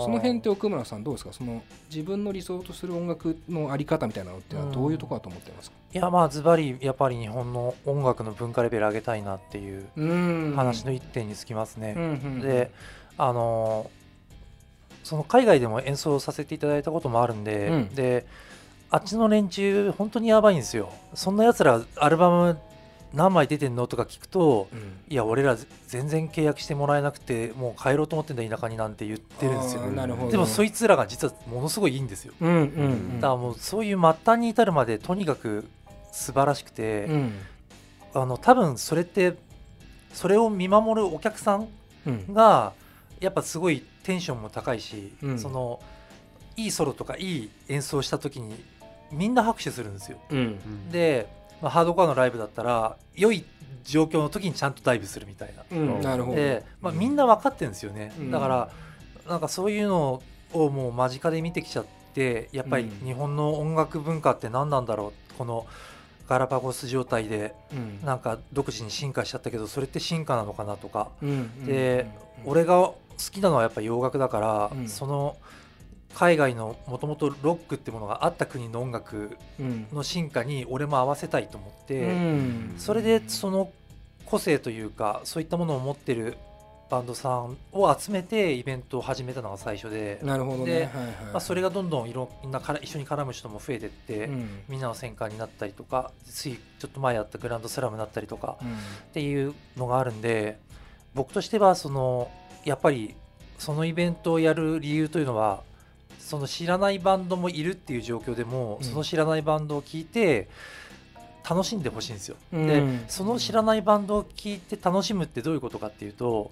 [0.00, 1.32] あその辺って奥村さんどうですか？
[1.32, 5.76] その自分の理想とする音楽のあり方みたいなのっていうのはどういうところだと思ってますか？
[5.92, 10.52] いやまあズバリやっぱり日本の音楽の文化レベル上げたいなっていううん。
[10.54, 12.06] 話の一点につきますね、うんう
[12.38, 12.70] んで
[13.16, 13.90] あの
[15.04, 17.94] その海外でも演奏させていただいたこともあるんで、うん。
[17.94, 18.26] で
[18.90, 20.92] あっちの連中本当にやばいんですよ。
[21.14, 22.58] そんなやつらアルバム
[23.14, 25.00] 何枚出てんのとか聞くとうん。
[25.08, 29.82] いや俺ら全然契約してもらえなくてもう帰ろうと思ってんだ田舎になんて言ってるんですよ。
[29.82, 30.30] あーなるほど。
[30.30, 32.34] でもそいつらが実はものすごいいいんですよ。
[32.40, 33.20] うんうんうん。
[33.20, 35.68] だからもうそういう末端に至るまでとにかく
[36.12, 37.32] 素晴らしくて、うん。
[38.14, 39.36] あの多分それって
[40.12, 41.68] それを見守るお客さん。
[42.32, 42.72] が
[43.20, 45.38] やっぱすごいテンションも高いし、うん。
[45.38, 45.80] その
[46.56, 48.54] いいソロとかいい演奏した時に
[49.10, 50.18] みんな拍手するんですよ。
[50.30, 50.90] うん。
[50.90, 51.28] で、
[51.60, 53.44] まあ、ハードコアのライブだったら良い
[53.84, 55.64] 状況の時にちゃんとダイブするみたいな。
[55.70, 56.00] うん。
[56.00, 56.36] なるほど。
[56.36, 58.30] で、まあ、みんな分かってるんですよね、うん。
[58.30, 58.70] だから
[59.28, 63.06] なんかそういうのをもう間近で見てきちゃってやっぱりうん。
[63.06, 65.34] 日本の音楽文化って何なんだろう。
[65.38, 65.66] この
[66.28, 68.04] ガラパゴス状態でうん。
[68.04, 71.08] なんか独自に進化しちゃったけどそれって進化なのかなとか。
[71.22, 71.64] うん。
[71.64, 72.06] で
[72.44, 72.50] うん。
[72.50, 72.96] 俺が好
[73.32, 74.88] きなのはやっぱ洋楽だから、うん。
[74.88, 75.36] その
[76.14, 79.86] 海外のもともとロックってものがあった国の音楽うん。
[79.92, 82.74] の進化に俺も合わせたいと思って、うん。
[82.78, 83.70] それでその
[84.24, 86.36] 個性というかそういったものを持ってる
[86.90, 90.72] バンドさんを集めてイベントを始めたのが最初で、なるほどね。
[90.72, 90.94] ではいはい
[91.32, 94.48] まあ、それがどんどんいろんなから一緒に絡む人も増えてって、うん。
[94.68, 98.56] みんなの戦艦になったりとかついちょっと前やったグランドスラムになったりとか
[99.10, 100.58] っていうのがあるんで
[101.14, 102.30] 僕としてはその
[102.64, 103.14] やっぱり
[103.58, 105.62] そのイベントをやる理由というのは
[106.28, 110.48] その知らないバンドもいるっていう状況でも、うんその知らないバンドを聞いて
[111.48, 112.36] 楽しんでほしいんですよ。
[112.52, 116.50] うんでその知らないバンドを聞いて楽しむってどういうことかっていうと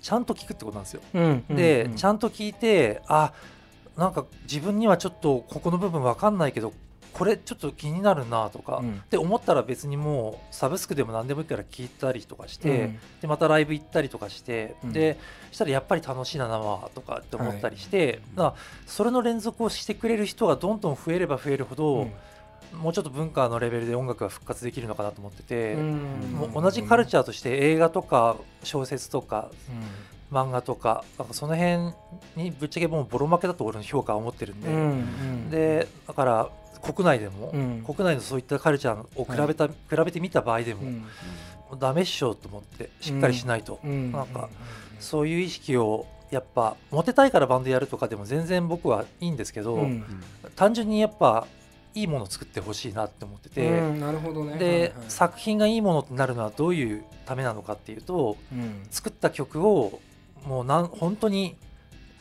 [0.00, 1.02] ちゃんと聞くってことなんですよ。
[1.12, 3.34] うんで、うんちゃんと聞いてあ
[3.98, 6.72] なんか自分にはちょっとここの部分わかんないけど
[7.12, 8.92] これちょっと気になるなとか、うん。
[8.94, 12.98] って思ったら別にもうサブスクでも何でもいいから聞いたりとかして、うん。
[13.20, 14.92] でまたライブ行ったりとかして、うん。
[14.92, 15.18] で
[15.52, 18.54] したらやっぱり楽しいな生とかって思ったりして、だから
[18.86, 22.08] それの連続をしてくれる人がどんどん増えれば増えるほど、
[22.76, 29.50] もうちょっと文化のレベルで音楽が復活できるのかなと思ってて、もう同じカルチャーとして映画とか小説とか
[30.30, 31.92] 漫画とかなんかその辺
[32.36, 36.48] にぶっちゃけもうボロ負けだと俺の評価は思ってるんで、でだから
[36.82, 37.84] 国内でも、うん。
[37.84, 39.74] 国内のそういったカルチャーを比べた、比
[40.04, 40.82] べてみた場合でも、
[41.78, 44.48] ダメっしょと思ってしっかりしないと、なんか
[44.98, 50.04] そういう意識をやっぱモテたいからバンドやるとかでも全然僕はいいんですけど、うん。
[50.56, 51.46] 単純にやっぱ
[51.94, 54.00] いいものを作ってほしいなって思ってて、うん。
[54.00, 54.56] なるほどね。
[54.58, 54.92] で、はいはい。
[55.08, 58.86] 作品がいいものになるのはどういうためなのかっていうとうん。
[58.90, 60.00] 作った曲を
[60.44, 61.56] もうなん本当に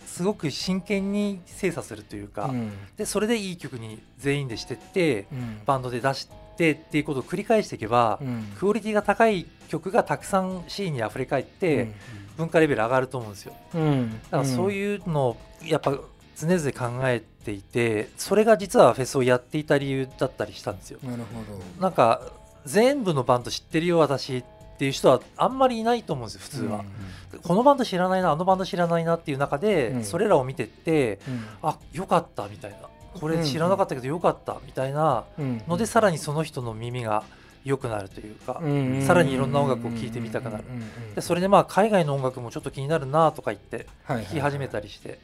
[0.09, 2.71] すごく真剣に精査するというか、うん。
[2.97, 5.61] でそれでいい曲に全員でしてってうん。
[5.65, 8.53] バンドで出してっていうことを繰り返していけば、うん。
[8.57, 11.93] クオリティが高い曲がたくさんシーンにあふれ返って、
[12.37, 13.53] 文化レベル上がると思うんですよ。
[13.75, 14.19] うん。
[14.23, 20.99] だからそういうのをやっぱ常々考えていてそれが実はフェスをやっていた理由だったりしたんですよ。
[21.03, 21.81] なるほど。
[21.81, 22.21] なんか
[22.65, 24.43] 全部のバンド知ってるよ私っ
[24.79, 26.85] ていう人はあんまりいないと思うんですよ普通は、
[27.43, 30.03] このバンド知らないなあのバンド知らないなっていう中で、うん。
[30.05, 31.45] それらを見てってうん。
[31.61, 32.77] あよかったみたいな。
[33.19, 37.23] これ知らなかったけどよかったみたいなうんのでさらにその人の耳が
[37.65, 40.63] 良くなるというか、うんさらにいろんな音楽を聴いてみたくなる。
[40.69, 45.19] うんうんうんでそれでまあ海外の音楽もちょっと気になるなとか言って聴き始めたりして、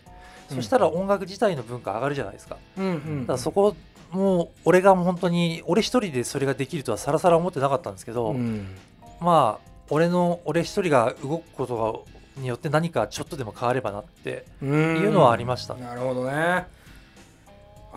[0.50, 0.56] うん。
[0.58, 2.58] そしたら音楽自体の文化上がるじゃないですか。
[2.78, 3.76] うんうんだからそこ
[4.12, 8.68] もう俺が本当に俺一人でそれができるとはさらさら思ってなかったんですけど、うん
[9.20, 12.06] まあ俺の俺一人が動くこと
[12.38, 15.76] によって何かちょっとでも変わればなっていいうのはありました。
[15.76, 16.68] なるほどね。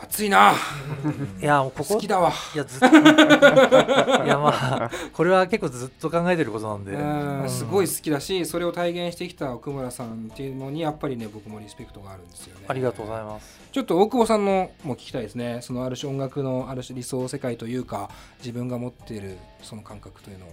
[0.01, 0.53] 熱いな、
[1.43, 2.33] いやもうここ好きだわ。
[2.55, 7.51] いやずっと いやまあこれは結構ずっと考えてることなんで、うん。
[7.51, 12.67] すごい好きだしそれを体現してきた奥村さんっていうのにやっぱりね僕もリスペクトがあるんですよね。
[12.69, 13.61] ありがとうございます。
[13.73, 15.59] ちょっと大久保さんのも聞きたいですね。
[15.63, 18.09] そのある種音楽のある種理想世界というか
[18.39, 20.53] 自分が持っているその感覚というのは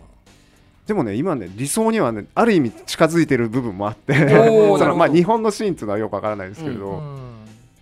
[0.88, 4.14] でもね今ね理想にはねある意味近づいてる部分もあって
[4.78, 7.36] そのまあ日本のシーンっていうのはよくわからないですけれど、うん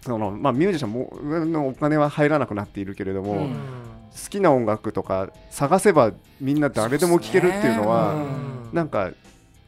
[0.04, 1.10] そのまあミュージシャンも
[1.45, 3.54] のお金は入らなくなっているけれども、うん。
[4.12, 8.20] 好きな音楽とか探せばみんな誰でも聴けるっていうのはね。
[8.70, 8.76] うん。
[8.76, 9.12] なんか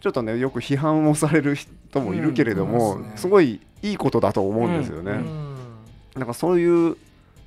[0.01, 3.11] ちょっとねよく批判をされる人もいるけれども、すね。
[3.15, 5.11] すごいいいことだと思うんですよね。
[5.13, 5.55] うん。
[6.15, 6.97] なんかそういう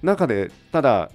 [0.03, 1.11] 中でただ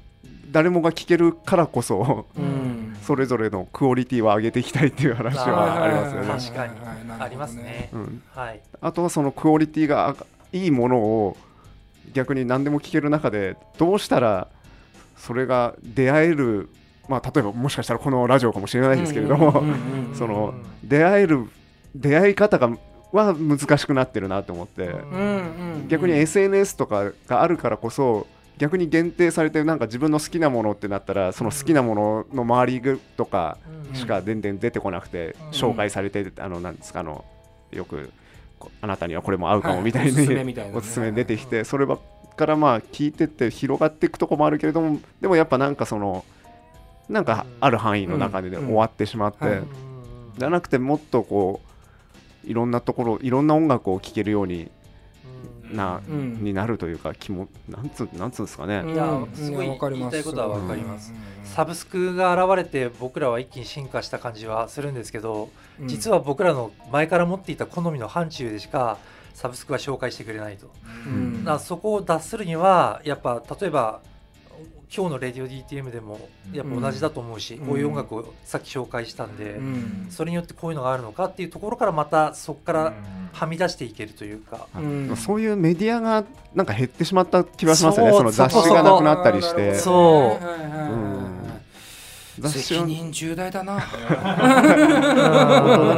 [0.51, 6.27] 誰もが聴けるからこそうんそれぞれのクオリティを上げていきたいっていう話はありますよね。
[6.27, 7.89] 確かにありますね。
[7.91, 8.61] うん、はい。
[8.81, 10.15] あとはそのクオリティがあ
[10.53, 11.37] いいものを
[12.13, 14.47] 逆に何でも聴ける中でどうしたら
[15.17, 16.69] それが出会える、
[17.09, 19.63] まあ、例えばもしかしたらこのラジオかもしれないですけれども、
[20.13, 21.49] その出会える
[21.95, 22.69] 出会い方が
[23.11, 24.89] は難しくなってるなと思って、
[25.87, 28.27] 逆に SNS とかがあるからこそ
[28.57, 33.57] 逆に限定されてなんか自分の好きなものってなったらその好きなものの周りとか
[33.89, 33.95] うん。
[33.95, 35.49] しか全然出てこなくてうん。
[35.49, 37.25] 紹介されてあのなんですかあの
[37.71, 38.11] よく
[38.59, 40.71] こあなたにはこれも合うかもはいみたいにみたいなね。
[40.73, 41.99] おすすめ出てきてそればっ
[42.35, 46.25] からまあ聞いてって広がっていくとこもあるけれどもでもやっぱなんかその
[47.09, 49.63] なんかある範囲の中で終わってしまって、はい。
[50.37, 51.61] じゃなくてもっとこ
[52.45, 54.69] ういろんなところいろんな音楽を聴けるように
[55.71, 56.43] な、うん。
[56.43, 61.13] になるというか気もなんつうなんつうんですかね、いやうんすごい言いたいことはわかります。
[61.13, 61.47] うん。
[61.47, 65.49] サブスクが現れて僕らは一気に進化した感じはするんですけど、
[65.79, 65.87] うん。
[65.87, 68.97] 実は僕らの前から持っていた好みの範疇でしか
[69.33, 70.71] サブスクは紹介してくれないと、
[71.07, 71.59] うん。
[71.59, 74.01] そこを脱するにはやっぱ例えば
[74.95, 77.65] 今日の「レディオ DTM」でもやっぱ同じだと思うし、うん。
[77.65, 80.07] こういう音楽をさっき紹介したんで、うん。
[80.11, 82.93] それによってこういうのがあるのかっていうところからまたそこから
[83.31, 85.15] はみ出していけるというか、うん。
[85.17, 86.23] そういうメディアが
[86.53, 88.11] なんか減ってしまった気がしますよね。
[88.11, 89.73] その雑誌がなくなったりして。
[89.75, 90.43] そう。
[92.49, 93.75] 責任重大だな。
[93.77, 93.85] なん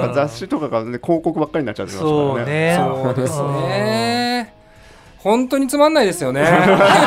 [0.07, 2.45] か雑誌とかが、ね、広告ばっかりになっちゃってますからそうね。
[2.45, 4.34] ねそうですね
[5.25, 6.43] 本当につまんないですよね。
[6.45, 7.01] は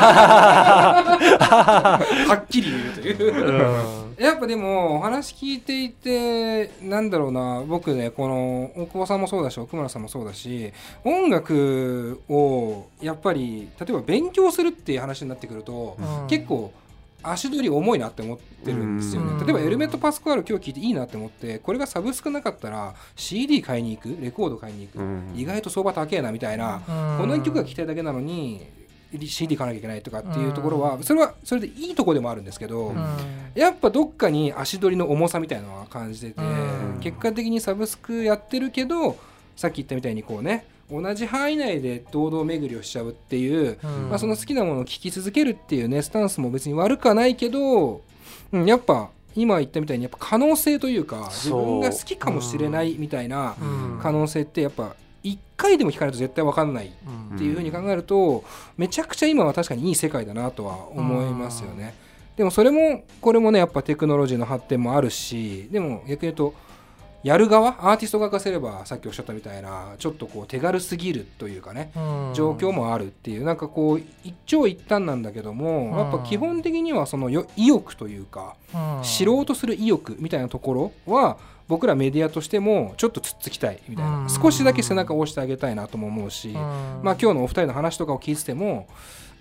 [2.43, 3.63] っきり言うという。
[4.19, 7.63] やっぱでもお話聞いていてなんだろうな。
[7.65, 10.73] 僕ねこの大久保さんもそうだし奥村さんもそうだし
[11.05, 16.27] 音楽をやっぱり例えば勉強するっていう話になってくると、うん。
[16.27, 16.73] 結構
[17.33, 19.39] 足取り重いなって思ってるんですようん。
[19.39, 25.33] ね例えばエルメット・パスクアル今日聞いていいなって思ってこれがサブスクなかったら CD 買いに行くレコード買いに行く、うん。
[25.37, 28.67] 意外と相場高えなみたいな、この1曲が聴きたいだけなのに
[29.27, 32.95] CD 買わなきゃいけないとかっていうところはそれはそれでいいとこでもあるんですけど、
[33.55, 37.01] やっぱどっかに足取りの重さみたいなのは感じてて、うん。
[37.01, 39.17] 結果的にサブスクやってるけど
[39.57, 48.03] さっき言ったみたいにこうね同じ範囲内で堂々巡りをしちゃうっていう、まあ、その好きなものを聴き続けるっていうねスタンスも別に悪くはないけど、
[48.53, 54.01] うん、やっぱ今言ったみたいにやっぱ可能性というか自分が好きかもしれないみたいなうん。
[54.03, 56.93] 可能性ってやっぱ1回でも聞かないと絶対分かんない
[57.31, 58.45] うんっていうふうに考えると
[58.77, 61.95] めちゃくちゃ今は確かにいい世界だなとは思いますよね。
[62.37, 66.55] でもそれもこれもねやっぱテクノロジーの発展もあるしでも逆に言うと
[67.25, 72.33] やる側アーティスト側からすればさっきおっしゃったみたいなちょっとこう手軽すぎるというかねうん。
[72.35, 79.03] 状況もあるっていうなんかこう一長一短なんだけどもやっぱ基本的にはそのよ意欲というかうん。
[79.03, 84.19] 知ろうとする意欲みたいなところは僕らメディアとしてもちょっとつっつきたいみたいな。
[84.21, 84.31] うん。
[84.31, 86.55] 少しだけ背中を押してあげたいなとも思うしうん。
[86.55, 88.87] まあ今日のお二人の話とかを聞いてても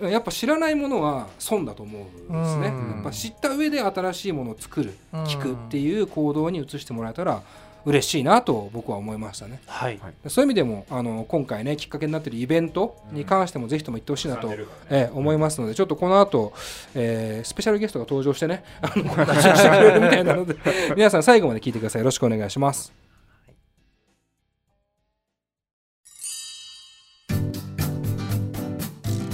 [0.01, 2.67] やっぱ知らないものは損だと思うんですね。
[2.67, 2.91] うん。
[2.95, 5.23] やっぱ知った上で新しいものを作るうん。
[5.23, 7.41] 聞くっていう行動に移してもらえたら
[7.88, 9.61] 嬉しいなと僕は思いましたね。
[9.65, 9.97] はい。
[10.27, 16.51] そういう意味でもあの今回ねきっかけになっているイベントに関してもぜひとも行ってほしいなと、ええ思いますのでちょっとこの後、
[16.93, 20.55] えースペシャルゲストが登場してねあの話をしてくれるみたいなので
[20.97, 22.01] 皆さん最後まで聞いてください。
[22.01, 22.91] よろしくお願いします。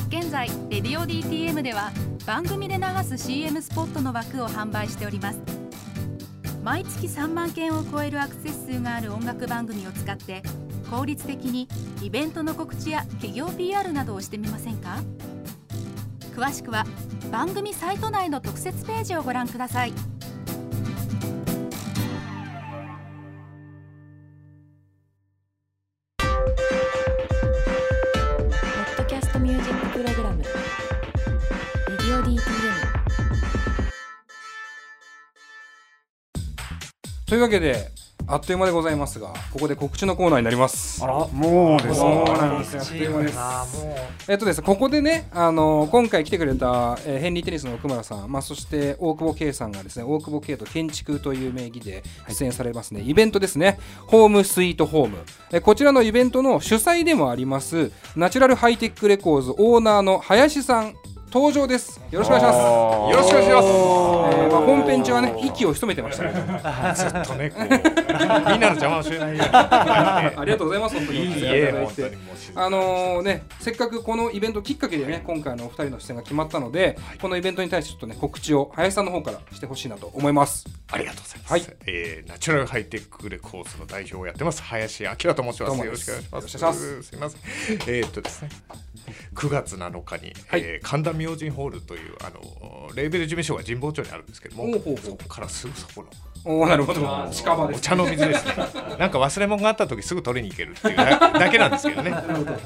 [0.09, 1.91] 現在「レディオ DTM」では
[2.27, 5.62] 番組で流す CM スポットの枠を販売しております
[6.63, 10.41] 毎月3万件を超えるアクセス数がある音楽番組を使って
[10.89, 11.67] 効率的に
[12.01, 15.03] イベントの告知や企業 PR などをしてみませんか？
[16.33, 16.85] 詳しくは
[17.31, 19.93] 番組サイト内の特設ページをご覧ください。
[37.43, 37.91] わけで
[38.25, 41.03] あっという間でございますがここで告知のコーナーになります。
[41.03, 42.81] あらもうですそうねなんですよ。
[42.81, 43.35] あっという間です。
[43.37, 43.97] あーもう
[44.29, 53.77] えっとですねここでね、あの今回来てくれた、えーヘンリーテニスの奥村さん、まあ、そして大久保圭さんがですね大久保圭と建築という名義で出演されますね、イベントですね。
[54.07, 55.17] Home Sweet Home、
[55.51, 60.93] えーこちらのイベントの主催でもありますナチュラルハイテックレコーズオーナーの林さん
[61.33, 61.99] 登場です。
[62.11, 62.57] よろしくお願いします。
[62.59, 63.61] よよろしくお願いしま
[64.19, 64.22] す。
[64.53, 66.31] えーまあ、本編中はね息を潜めてましたね
[66.95, 69.39] ずっとね、こう、 みんなの邪魔をしないように。
[69.43, 72.17] ありがとうございます本当にいいえ、本当に
[72.55, 81.51] あのね、せっかくこのイベントきっかけでね今回のお二人の出演が決まったので、このイベントに対してちょっとね告知を林さんの方からしてほしいなと思いますありがとうございます。
[81.51, 85.57] はいえーナチュラルハイテックレコースの代表をやってます林明と申します。
[85.65, 87.01] どうもよろしくお願いします。
[87.03, 87.41] すすみません。
[87.87, 88.49] えーっとですね。
[89.35, 90.61] 9月7日に、はい。
[90.61, 96.07] えー神田明神ホールというあのレーベル事務所が神保町にあるんですけども、そこからすぐそこの。
[96.45, 97.01] おおなるほど。
[97.31, 98.53] 近場ですお茶の水ですね。
[98.99, 102.11] なんか忘れ物があった時すぐ取りに行けるっていうだ だけなんですけどね。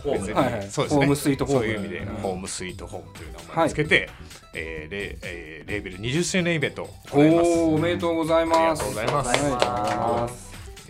[0.05, 0.33] 別に。
[0.33, 0.69] はいはい。
[0.69, 0.99] そうですね。
[0.99, 1.61] ホームスイートホーム。
[1.61, 2.15] そういう意味で、うん。
[2.15, 4.09] ホームスイートホームという名前をつけて、
[4.53, 7.49] えーレえーレーベル20周年イベントをお行います。
[7.49, 10.46] おおめでとうございありますがとうございます。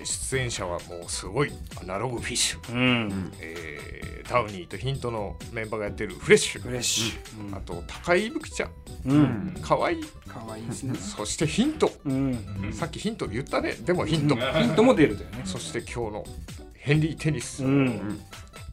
[0.08, 1.51] 出演者はもうすごい
[1.82, 3.32] アナログフィッシュ、いうん。
[3.39, 7.55] えーダウニーとヒントのメンバーがやってるフレッシュ、フレッシュ。
[7.58, 8.72] あと高井ぶきちゃん、
[9.05, 9.55] うん。
[9.62, 10.01] かわい。
[10.01, 10.95] い、可愛いですね。
[10.95, 12.74] そしてヒント、うん。
[12.74, 15.43] さっきヒント言ったね、でもヒント、ヒントも出るというね。
[15.45, 16.26] そして今日の
[16.74, 18.20] ヘンリー・テニス、うん。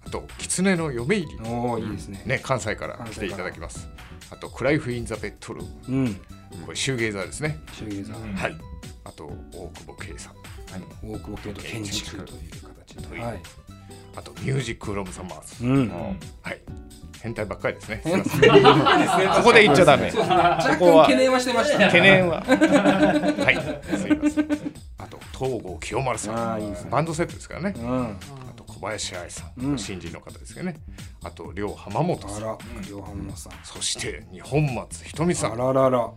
[0.05, 2.20] あと狐の嫁入り、おおいいですね。
[2.26, 2.99] ね、関西から。
[3.09, 3.89] 来ていただきます。
[4.30, 6.14] あとクライフ・イン・ザ・ベッドルーム、うん。
[6.64, 7.61] これシューゲイザーですね。
[7.74, 8.35] シューゲイザー。
[8.35, 8.57] はい。
[9.05, 10.35] あと大久保圭さん、
[11.02, 12.50] 大久保圭と建築という
[12.96, 13.40] 形ではい。
[14.16, 15.88] あとミュージック・ロム・ザ・マーズ、うん
[16.42, 16.60] はい。
[17.24, 18.02] 変態ばっかりですね。
[18.04, 20.10] す ここで言っちゃダメ。
[20.10, 21.04] ね若ここは。
[21.06, 22.42] 干懸念はしてました懸念は。
[22.42, 23.50] は。
[23.50, 23.98] い。
[23.98, 24.48] すいません。
[24.98, 26.62] あと東郷清丸さん。
[26.62, 26.70] いい。
[26.70, 27.74] ねバンドセットですからね。
[27.78, 28.18] うん。
[28.50, 29.78] あと小林愛さん、うん。
[29.78, 30.76] 新人の方ですけどね。
[31.22, 32.58] あと両浜本さん。
[32.88, 33.52] 両浜野さん。
[33.64, 36.10] そして日本松ひとみさあんららら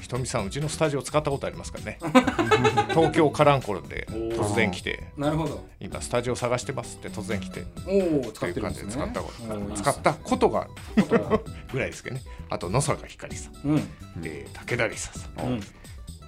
[0.00, 1.98] ひとみさんうちのスタジオ使ったことありますからね。
[2.90, 5.04] 東京カランコロンで突然来て。
[5.16, 5.64] なるほど。
[5.80, 7.64] 今スタジオ探してますって突然来て。
[7.86, 8.96] おお使という感ってるんですね。
[8.96, 9.74] じで使ったこと。
[9.76, 10.70] 使ったことがある
[11.72, 12.22] ぐらいですけどね。
[12.50, 13.88] あと野坂ひかりさん、うん。
[14.22, 15.60] えー武田梨沙さん、うん。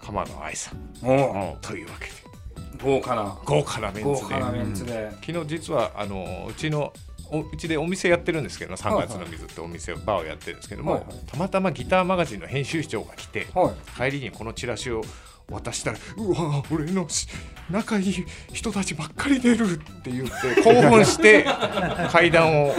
[0.02, 0.78] 鎌野愛さん。
[1.60, 2.26] というわけで。
[2.82, 3.36] 豪華な。
[3.44, 4.16] 豪華なメン豪
[4.74, 5.10] ツで。
[5.24, 6.92] 昨日実はあのうちのお
[7.32, 11.14] うちでお店やってるんですけど3月の水ってお店バーをやってるんですけども、はいはい。
[11.26, 14.10] たまたまギターマガジンの編集長が来てはい。
[14.12, 15.02] 帰りにこのチラシを
[15.50, 17.28] 渡したら「うわ俺のし
[17.70, 21.46] 仲いい人たちばっかり出る」って言って 興奮して
[22.10, 22.74] 階段を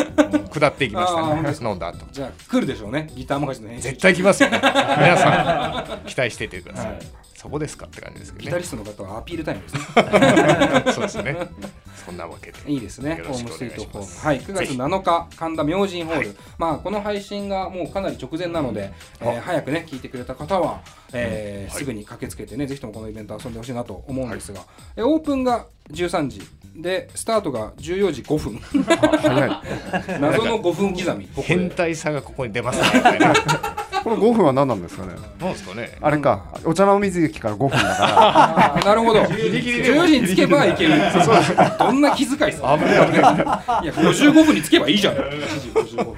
[0.51, 1.69] 下っていきましたね。
[1.69, 2.05] 飲んだ後。
[2.11, 3.09] じゃあ来るでしょうね。
[3.15, 4.59] ギターマガジンの編集絶対来ますよね。
[4.61, 9.81] 皆さん 期待していてください、はいそこですかって感じですけギタどねリストの方はアピールタイムですね。
[10.91, 11.37] そうですね。
[12.05, 12.57] そんなわけで。
[12.67, 13.21] いいですね。
[13.25, 14.19] ホームスイートホーム。
[14.27, 14.41] はい。
[14.41, 14.75] 9月ぜひ。
[14.75, 16.37] 7日神田明神ホール、はい。
[16.57, 18.91] まあこの配信がもうかなり直前なので、
[19.21, 20.81] えー早くね聞いてくれた方は、
[21.13, 21.71] えーうん。
[21.71, 21.79] はい。
[21.79, 24.59] すぐに駆けつけてねぜひともこのイベント遊んでほしいなと思うんですが、
[24.97, 26.41] えーオープンが13時
[26.75, 28.61] でスタートが14時5分。
[30.19, 31.29] 謎の5分刻み。
[31.43, 33.01] 変態さがここに出ますね
[34.07, 35.15] この5分は何なんですかね？
[35.41, 35.97] なんですかね？
[36.01, 36.45] あれか。
[36.63, 39.19] お茶の水駅から5分だかあー なるほど。
[39.21, 40.93] 14時につけばいける。
[41.77, 43.33] どんな気遣いですか危ない危ない。
[43.83, 45.15] いや55分につけばいいじゃん。
[45.15, 45.19] 2
[45.59, 46.13] 時55分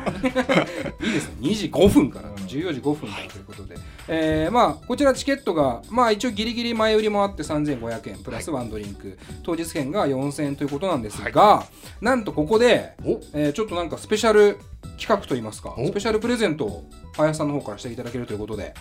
[1.02, 1.34] いいですね。
[1.42, 2.30] 2時5分から。
[2.30, 3.76] 14時5分からということで、
[4.12, 11.64] えーまあこちらチケットがまあ一応ギリギリ前売りもあって3500円プラスワンドリンク、当日券が4000円ということなんですが、
[12.02, 13.22] なんとここで、お。
[13.34, 14.58] えーちょっとなんかスペシャル
[14.98, 15.86] 企画といいますかお。
[15.86, 16.86] スペシャルプレゼントを
[17.16, 18.74] 林さんの方からしていただけるということで。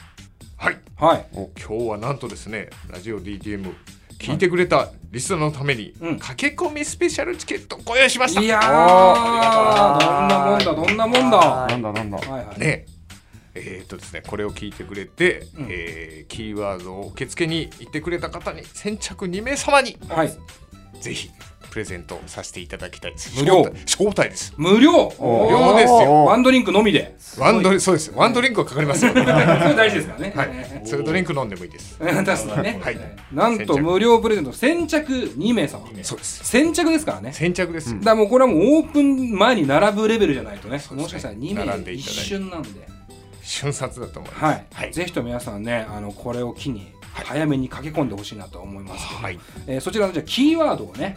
[0.56, 0.78] はい。
[0.96, 1.26] はい。
[1.32, 3.72] 今日はなんとですねラジオ DTM
[4.18, 6.18] 聞いてくれたリスナーのために、うん。
[6.18, 8.40] 駆け込みスペシャルチケットご用意しました。
[8.40, 8.66] いやど
[10.24, 11.38] んなもんだどんなもんだ。
[11.38, 12.18] らなんだなんだ。
[12.18, 12.58] はいはい。
[12.60, 12.86] ね
[13.64, 15.66] えーっとですねこれを聞いてくれて、うん。
[15.70, 20.30] えーキーワードを受付に言ってくれた方に先着2名様にはい。
[21.00, 21.30] ぜひ
[21.70, 23.12] プレゼントさせていただきたい。
[23.12, 23.62] です無料。
[23.84, 24.54] 招待です。
[24.56, 25.12] 無料。
[25.18, 26.24] お無料ですよ。
[26.24, 27.16] ワンドリンクのみで。
[27.38, 28.10] ワンドリそうです。
[28.14, 29.12] ワンドリンクはかかりますよ。
[29.14, 30.32] それ大事ですからね。
[30.34, 30.82] はい。
[30.84, 31.96] それドリンク飲んでもいいです。
[32.00, 32.98] 確かにね、はい。
[33.32, 35.86] なんと無料プレゼント先着2名様。
[36.02, 36.44] そうです。
[36.44, 37.32] 先着ですからね。
[37.32, 40.78] 先着です、だからもうこれはもうオープン前に並ぶレベルじゃないとね。
[40.78, 41.02] ね。
[41.02, 42.97] もしかしたら2名一瞬なんで
[43.48, 44.44] 瞬殺だと思います。
[44.44, 44.92] はい、はい。
[44.92, 49.38] ぜひとも皆さんねあのこれを機に早めに駆け込んでほしいなと思いますけど、はい。
[49.66, 51.16] えーそちらのじゃあキーワードをね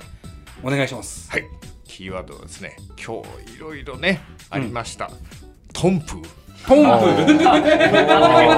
[0.64, 1.30] お願いします。
[1.30, 1.46] はい、
[1.84, 5.10] キーワードはですね、今日いろいろね、ありました。
[5.74, 6.24] トンプー。
[6.68, 6.78] ポン
[7.26, 7.34] プ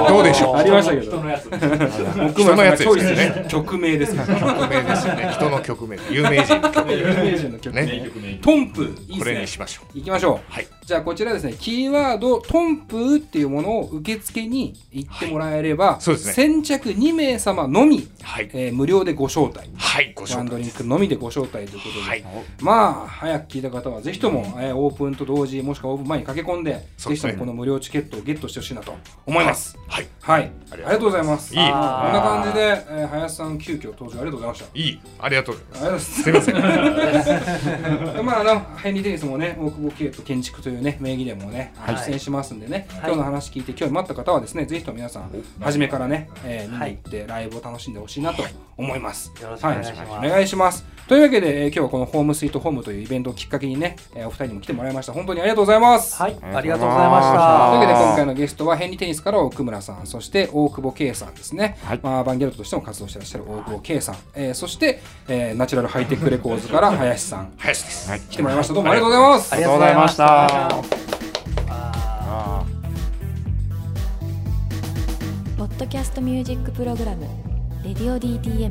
[0.08, 0.56] どうでしょう？
[0.60, 1.10] ありましたけど。
[1.10, 1.48] 人のやつ。
[1.50, 3.46] ですよね。
[3.48, 5.30] 曲名ですから曲名ですよね。
[5.32, 6.54] 人の曲名、有名人。
[6.90, 7.86] 有名人の曲名。
[7.86, 8.38] ね。
[8.42, 9.40] トンプいいこれですね。
[9.40, 9.98] にしましょう。
[9.98, 10.52] 行きましょう。
[10.52, 10.66] はい。
[10.86, 18.50] じゃあこちらですねキーワードトンプーっていうものを受付に言ってもらえれば、そうですね先着2名様のみ、はい。
[18.52, 20.70] えー無料でご招待はい、ごワンドリン。
[20.70, 22.24] クのみでご招待ということで、はい。
[22.60, 30.06] まあ早く聞いた方はぜひとも、えーオープンと同時もしくはオープン前に駆け込んでぜひともこの無料チケットをゲットしてほしいなと思いますはい。
[30.20, 32.60] はい、ありがとうございますいいこんな感じで、
[32.90, 35.00] えー林さん急遽登場ありがとうございましたいい。
[35.20, 35.98] ありがとうございま。
[35.98, 36.54] すすいません。
[36.54, 36.60] で
[38.22, 41.72] まあ、あのヘンリー・テニスもね大久保圭と建築というね名義でもね、
[42.06, 48.42] 出演しますんでね、今日の話聞いて興味持った方はですねぜひとも皆さん初めからね、えー見に行ってライブを楽しんでほしいなと
[48.76, 50.10] 思います、よろしくお願いします。
[50.10, 55.12] はお願いしますというわけで、えー今日はこのホームスイートホームというイベントをきっかけにね、えーお二人にも来てもらいました。
[55.12, 57.70] 本当にありがとうございます、はい、あありりがとうございました。
[57.70, 58.00] というわけでた。
[58.00, 62.00] 今回のゲストはヘンリーテニスから奥村さんそして大久保圭さんですね、はい。
[62.02, 67.52] まあ、アバンギャルドとしても活動してらっしゃる大久保圭さん、えーそして、えーナチュラルハイテクレコーズから林さん。
[67.58, 68.08] 林です。
[68.10, 68.20] はい。
[68.20, 68.74] 来てもらいました。
[68.74, 69.52] どうもありがとうございます。
[69.52, 70.44] ありがとうございました。
[71.68, 72.64] あ
[75.58, 77.26] ポッドキャストミュージックプログラム
[77.84, 78.70] 「レディオ DTM」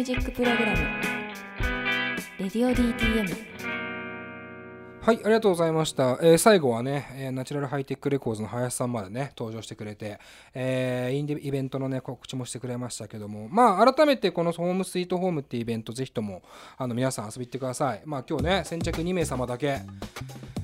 [0.00, 0.76] ュージックプログラム
[2.40, 3.50] 「レディオ DTM
[5.02, 6.18] はい、ありがとうございました。
[6.22, 10.18] えー最後はね、えーナチュラルハイテックレコーズの林さんまでね、登場してくれて、
[10.54, 16.42] えーインディイベントのね、告知もしてくれましたけども、まあ、改めてこの Home Sweet Home っていうイベント、ぜひとも、
[16.76, 18.02] あの、皆さん遊びに行ってください。
[18.04, 19.80] まあ、今日ね、先着2名様だけ、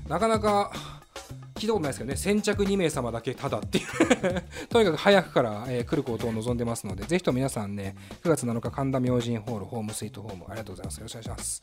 [0.08, 0.70] なかなか、
[1.56, 3.84] 聞いたことないですけどね、先着2名様だけただっていう
[4.68, 10.98] とにかく早くから、えー来ることを望んでますので、ぜひとも皆さんね、9月7日、神田明神ホール、 Home Sweet Home、ありがとうございます。
[10.98, 11.62] よろしくお願いします。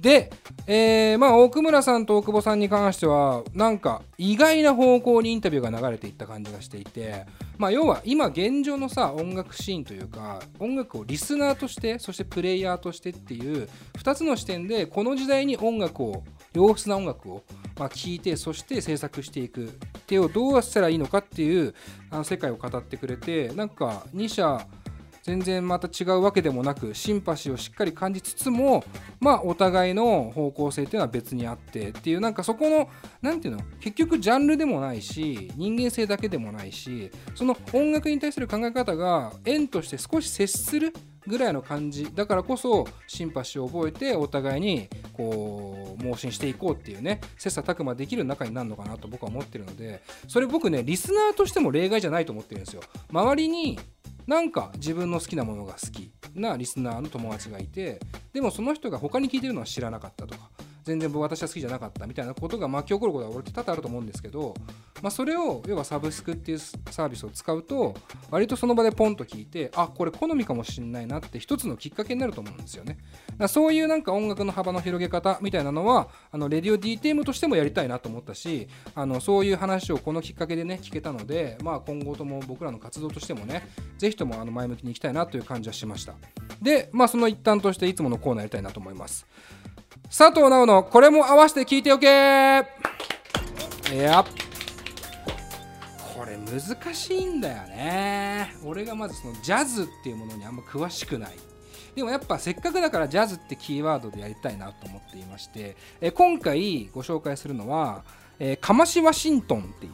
[0.00, 0.30] で、
[0.66, 7.26] えーまあ、奥村さんと大久保さんに関しては、なんか意外な方向にインタビューが流れていった感じがしていて、
[7.58, 13.68] まあ、要は今現状のさ、音楽シーンというか、音楽をリスナーとして、そしてプレイヤーとしてっていう、
[13.98, 17.42] 2つの視点で、この時代に音楽を、良質な音楽を、
[17.78, 19.66] ま、聴いて、そして制作していく。
[19.66, 19.68] っ
[20.06, 21.74] ていうをどうしたらいいのかっていう
[22.10, 24.66] あの世界を語ってくれて、なんか2社、
[25.22, 28.84] 全然また違うわけでもなくシンパシーをしっかり感じつつも
[29.20, 32.88] まあお互いの方向性っていうのは別にあってっていうなんかそこの
[33.20, 40.94] なんていうの結局ジャンルでもないし人間性だけでもないしその音楽に対する考え方が縁として少し接する
[41.26, 42.12] ぐらいの感じ。
[42.14, 52.82] だからこそシンパシーを覚えてお互いにこう盲信していこうっていうね切磋琢磨できる仲になるのかなと僕は思ってるのでそれ僕ねリスナーとしても例外じゃないと思ってるんですよ。
[53.10, 53.78] 周りに
[54.26, 57.98] なんか自分の好きなものが好きなリスナーの友達がいて
[58.32, 60.50] でもその人が他に聞いてるのは知らなかったとか
[60.84, 64.54] 全然私は好きじゃなかったみたいなことが巻き起こることは俺って多々あると思うんですけど、
[65.02, 67.94] まあ、それを要はサブスクっていうサービスを使うと
[68.30, 72.98] 割とその場でポンと聞いてあこれ好みかもしれないなって一つのきっかけになると思うんですよね。
[73.38, 83.68] だそういうなんか音楽の幅の広げ方みたいなのはあのレディオ DTM としてもやりたいなと思ったしあのそういう話をこのきっかけでね聞けたので、まあ、今後とも僕らの活動としてもね
[83.98, 86.14] ぜひともあの前向きにいきたいなという感じはしました。
[86.60, 89.26] でまあその一端としていつものコーナーやりたいなと思います。
[90.10, 92.06] 佐藤直のこれも合わせて聞いておけ。
[93.94, 94.24] いや
[96.14, 98.56] これ難しいんだよね。
[98.64, 101.36] 俺がまずそのジャズっていうものにあんま詳しくない。
[101.94, 108.02] でもやっぱせっかくだからジャズってキーワードでやりたいなと思っていまして、え今回ご紹介するのは、
[108.40, 109.92] えーカマシ・ワシントンっていう、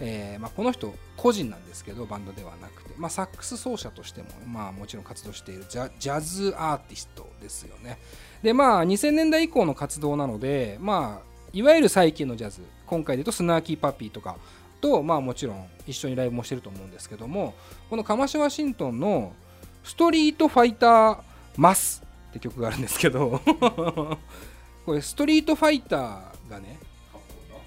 [0.00, 7.98] えーまあ、この人個人なんですけどバンドではなくて、まあ、サックス奏者としても、まあ、もちろん活動しているジャズアーティストですよね。
[8.42, 14.36] でまあ2000年代以降の活動なのでまあいわゆる最近のジャズ今回で言うとスナーキーパピーとか
[14.80, 17.54] とまあもちろん一緒にライブもしてると思うんですけども
[17.90, 19.32] このカマシ・ワシントンの
[19.82, 21.18] 「ストリートファイター・
[21.56, 23.40] マス」って曲があるんですけど
[24.86, 26.78] これストリートファイターがね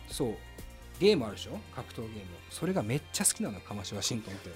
[0.10, 0.36] そう
[1.00, 1.58] ゲームあるでしょ？
[1.76, 2.26] 格闘ゲーム。
[2.52, 4.50] それがめっちゃ好きなのよカマシ・ワシントンって。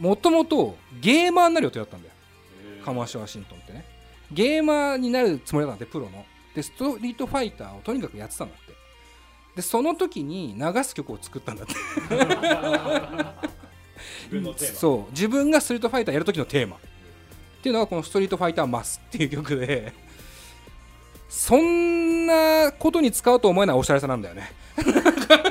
[0.00, 2.14] もともとゲーマーになる予定だったんだよ。
[2.84, 3.84] カマシ・ワシントンってね
[4.32, 6.24] ゲーマーになるつもりだったんでプロの。
[6.54, 8.72] でストリートファイターをとにかくやってたんだって。
[9.56, 11.74] でその時に流す曲を作ったんだって。
[14.66, 15.10] そう。
[15.12, 16.76] 自分がストリートファイターやる時のテーマ。
[16.76, 19.92] っていうのがこの「ストリートファイターマス」っていう曲で
[21.28, 24.50] そんなことに使うと思えないおしゃれさなんだよね。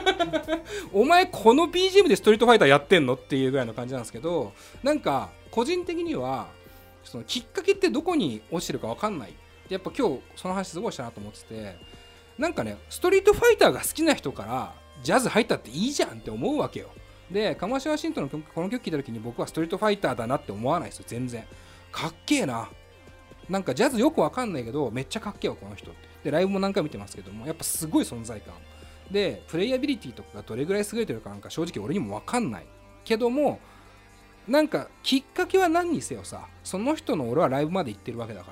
[0.91, 3.13] お前この BGM でストリートファイターやってんの？
[3.13, 6.47] っていうぐらいの感じなんですけどなんか個人的には
[7.09, 9.33] そのきっかけってどこに落ちてるか分かんない。
[9.67, 11.75] でやっぱ今日その話すごいしたなと思ってて。
[12.37, 16.87] なんかねストリートファイターが好きな人からジャズ入ったっていいじゃんって思うわけよ。
[17.29, 21.43] でカマシ・ワシントンのこの曲聴いた時に僕はストリートファイターだなって思わないですよ全然。
[21.91, 22.69] かっけえな。
[23.49, 26.07] なんかジャズよくわかんないけどめっちゃかっけえわこの人って。
[26.23, 28.53] でライブも何回見てますけどもやっぱすごい存在感。
[29.11, 32.65] でプレイアビリティとかがどれぐらい優れてるかなんか正直俺にもわかんない。
[33.03, 33.59] けども
[34.49, 38.51] なんかきっかけは何にせよさその人の俺はライブまで行ってるわけだか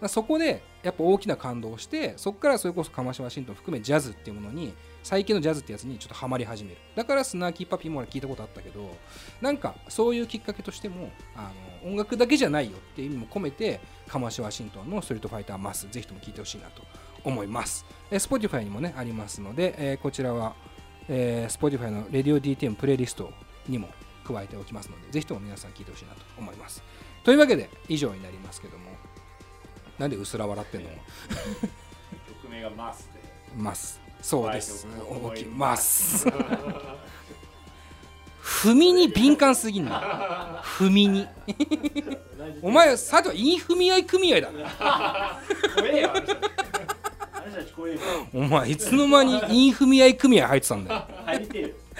[0.00, 4.74] らそこでやっぱ大きな感動をしてそこからそれこそカマシ・ワシントン含めジャズっていうものに
[5.04, 6.76] 最近のジャズってやつにちょっとハマり始める。
[6.96, 8.96] だからスナーキーパピーも聞いたことあったけど
[9.40, 11.52] なんかそういうきっかけとしてもあ
[11.84, 16.82] の音楽だけじゃないよっていう意味も込めてカマシ・ワシントンのストリートファイターマスぜひとも聞いてほしいなと
[17.24, 17.84] 思います。
[18.10, 20.54] え Spotify にもねありますので、えーこちらは、
[21.08, 23.30] えー Spotify の RadioDTM プレイリスト
[23.68, 23.88] にも
[24.26, 26.82] 加えておきますのでぜひとも皆さん聞いてほしいなと思います。
[27.24, 28.90] というわけで以上になりますけども。
[29.98, 30.88] なんでうすら笑ってんの？
[32.42, 33.20] 曲名がマスで。
[33.56, 34.86] ますそうです。
[35.08, 36.26] 思い起きます
[38.42, 40.60] 踏みに敏感すぎんな。
[40.64, 41.26] 踏みに。
[42.62, 44.48] お前佐藤イン踏み合い組合だ。
[48.32, 51.06] お前いつの間にイン踏み合い組合入ってたんだよ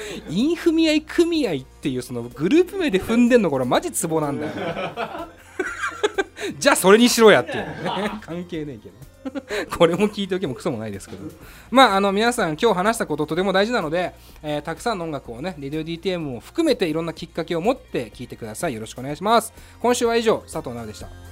[0.28, 4.52] イン踏み合い組合っていうそのグループ名で踏んでんのこれマジツボなんだよ。
[6.58, 7.56] じゃあそれにしろやっていう。
[7.56, 8.94] ね 関係ねえけど。
[9.78, 11.22] これも聞いておけもクソもないですけど。
[11.70, 18.74] まああの皆さん今日話したこととても大事なので、えーたくさんの音楽をねレディオ DTM も含めていろんなきっかけを持って聞いてください。
[18.74, 19.52] よろしくお願いします。
[19.80, 21.31] 今週は以上佐藤直でした。